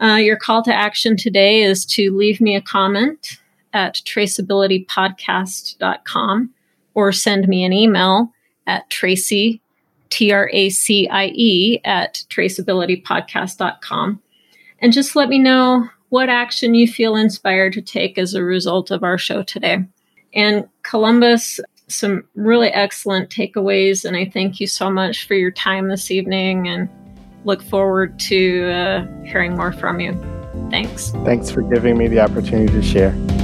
uh, 0.00 0.16
your 0.16 0.36
call 0.36 0.62
to 0.62 0.74
action 0.74 1.16
today 1.16 1.62
is 1.62 1.84
to 1.86 2.16
leave 2.16 2.40
me 2.40 2.56
a 2.56 2.62
comment 2.62 3.38
at 3.72 3.94
traceabilitypodcast.com 3.96 6.50
or 6.94 7.12
send 7.12 7.48
me 7.48 7.64
an 7.64 7.72
email 7.72 8.32
at 8.66 8.90
tracie, 8.90 9.60
T 10.10 10.32
R 10.32 10.50
A 10.52 10.68
C 10.70 11.08
I 11.08 11.26
E, 11.26 11.80
at 11.84 12.24
traceabilitypodcast.com. 12.30 14.20
And 14.80 14.92
just 14.92 15.14
let 15.16 15.28
me 15.28 15.38
know 15.38 15.88
what 16.14 16.28
action 16.28 16.74
you 16.74 16.86
feel 16.86 17.16
inspired 17.16 17.72
to 17.72 17.82
take 17.82 18.18
as 18.18 18.34
a 18.34 18.44
result 18.44 18.92
of 18.92 19.02
our 19.02 19.18
show 19.18 19.42
today. 19.42 19.84
And 20.32 20.68
Columbus, 20.84 21.58
some 21.88 22.22
really 22.36 22.68
excellent 22.68 23.30
takeaways. 23.30 24.04
And 24.04 24.16
I 24.16 24.26
thank 24.26 24.60
you 24.60 24.68
so 24.68 24.88
much 24.88 25.26
for 25.26 25.34
your 25.34 25.50
time 25.50 25.88
this 25.88 26.12
evening 26.12 26.68
and 26.68 26.88
look 27.44 27.64
forward 27.64 28.16
to 28.20 28.70
uh, 28.70 29.24
hearing 29.24 29.56
more 29.56 29.72
from 29.72 29.98
you. 29.98 30.12
Thanks. 30.70 31.10
Thanks 31.24 31.50
for 31.50 31.62
giving 31.62 31.98
me 31.98 32.06
the 32.06 32.20
opportunity 32.20 32.72
to 32.72 32.82
share. 32.82 33.43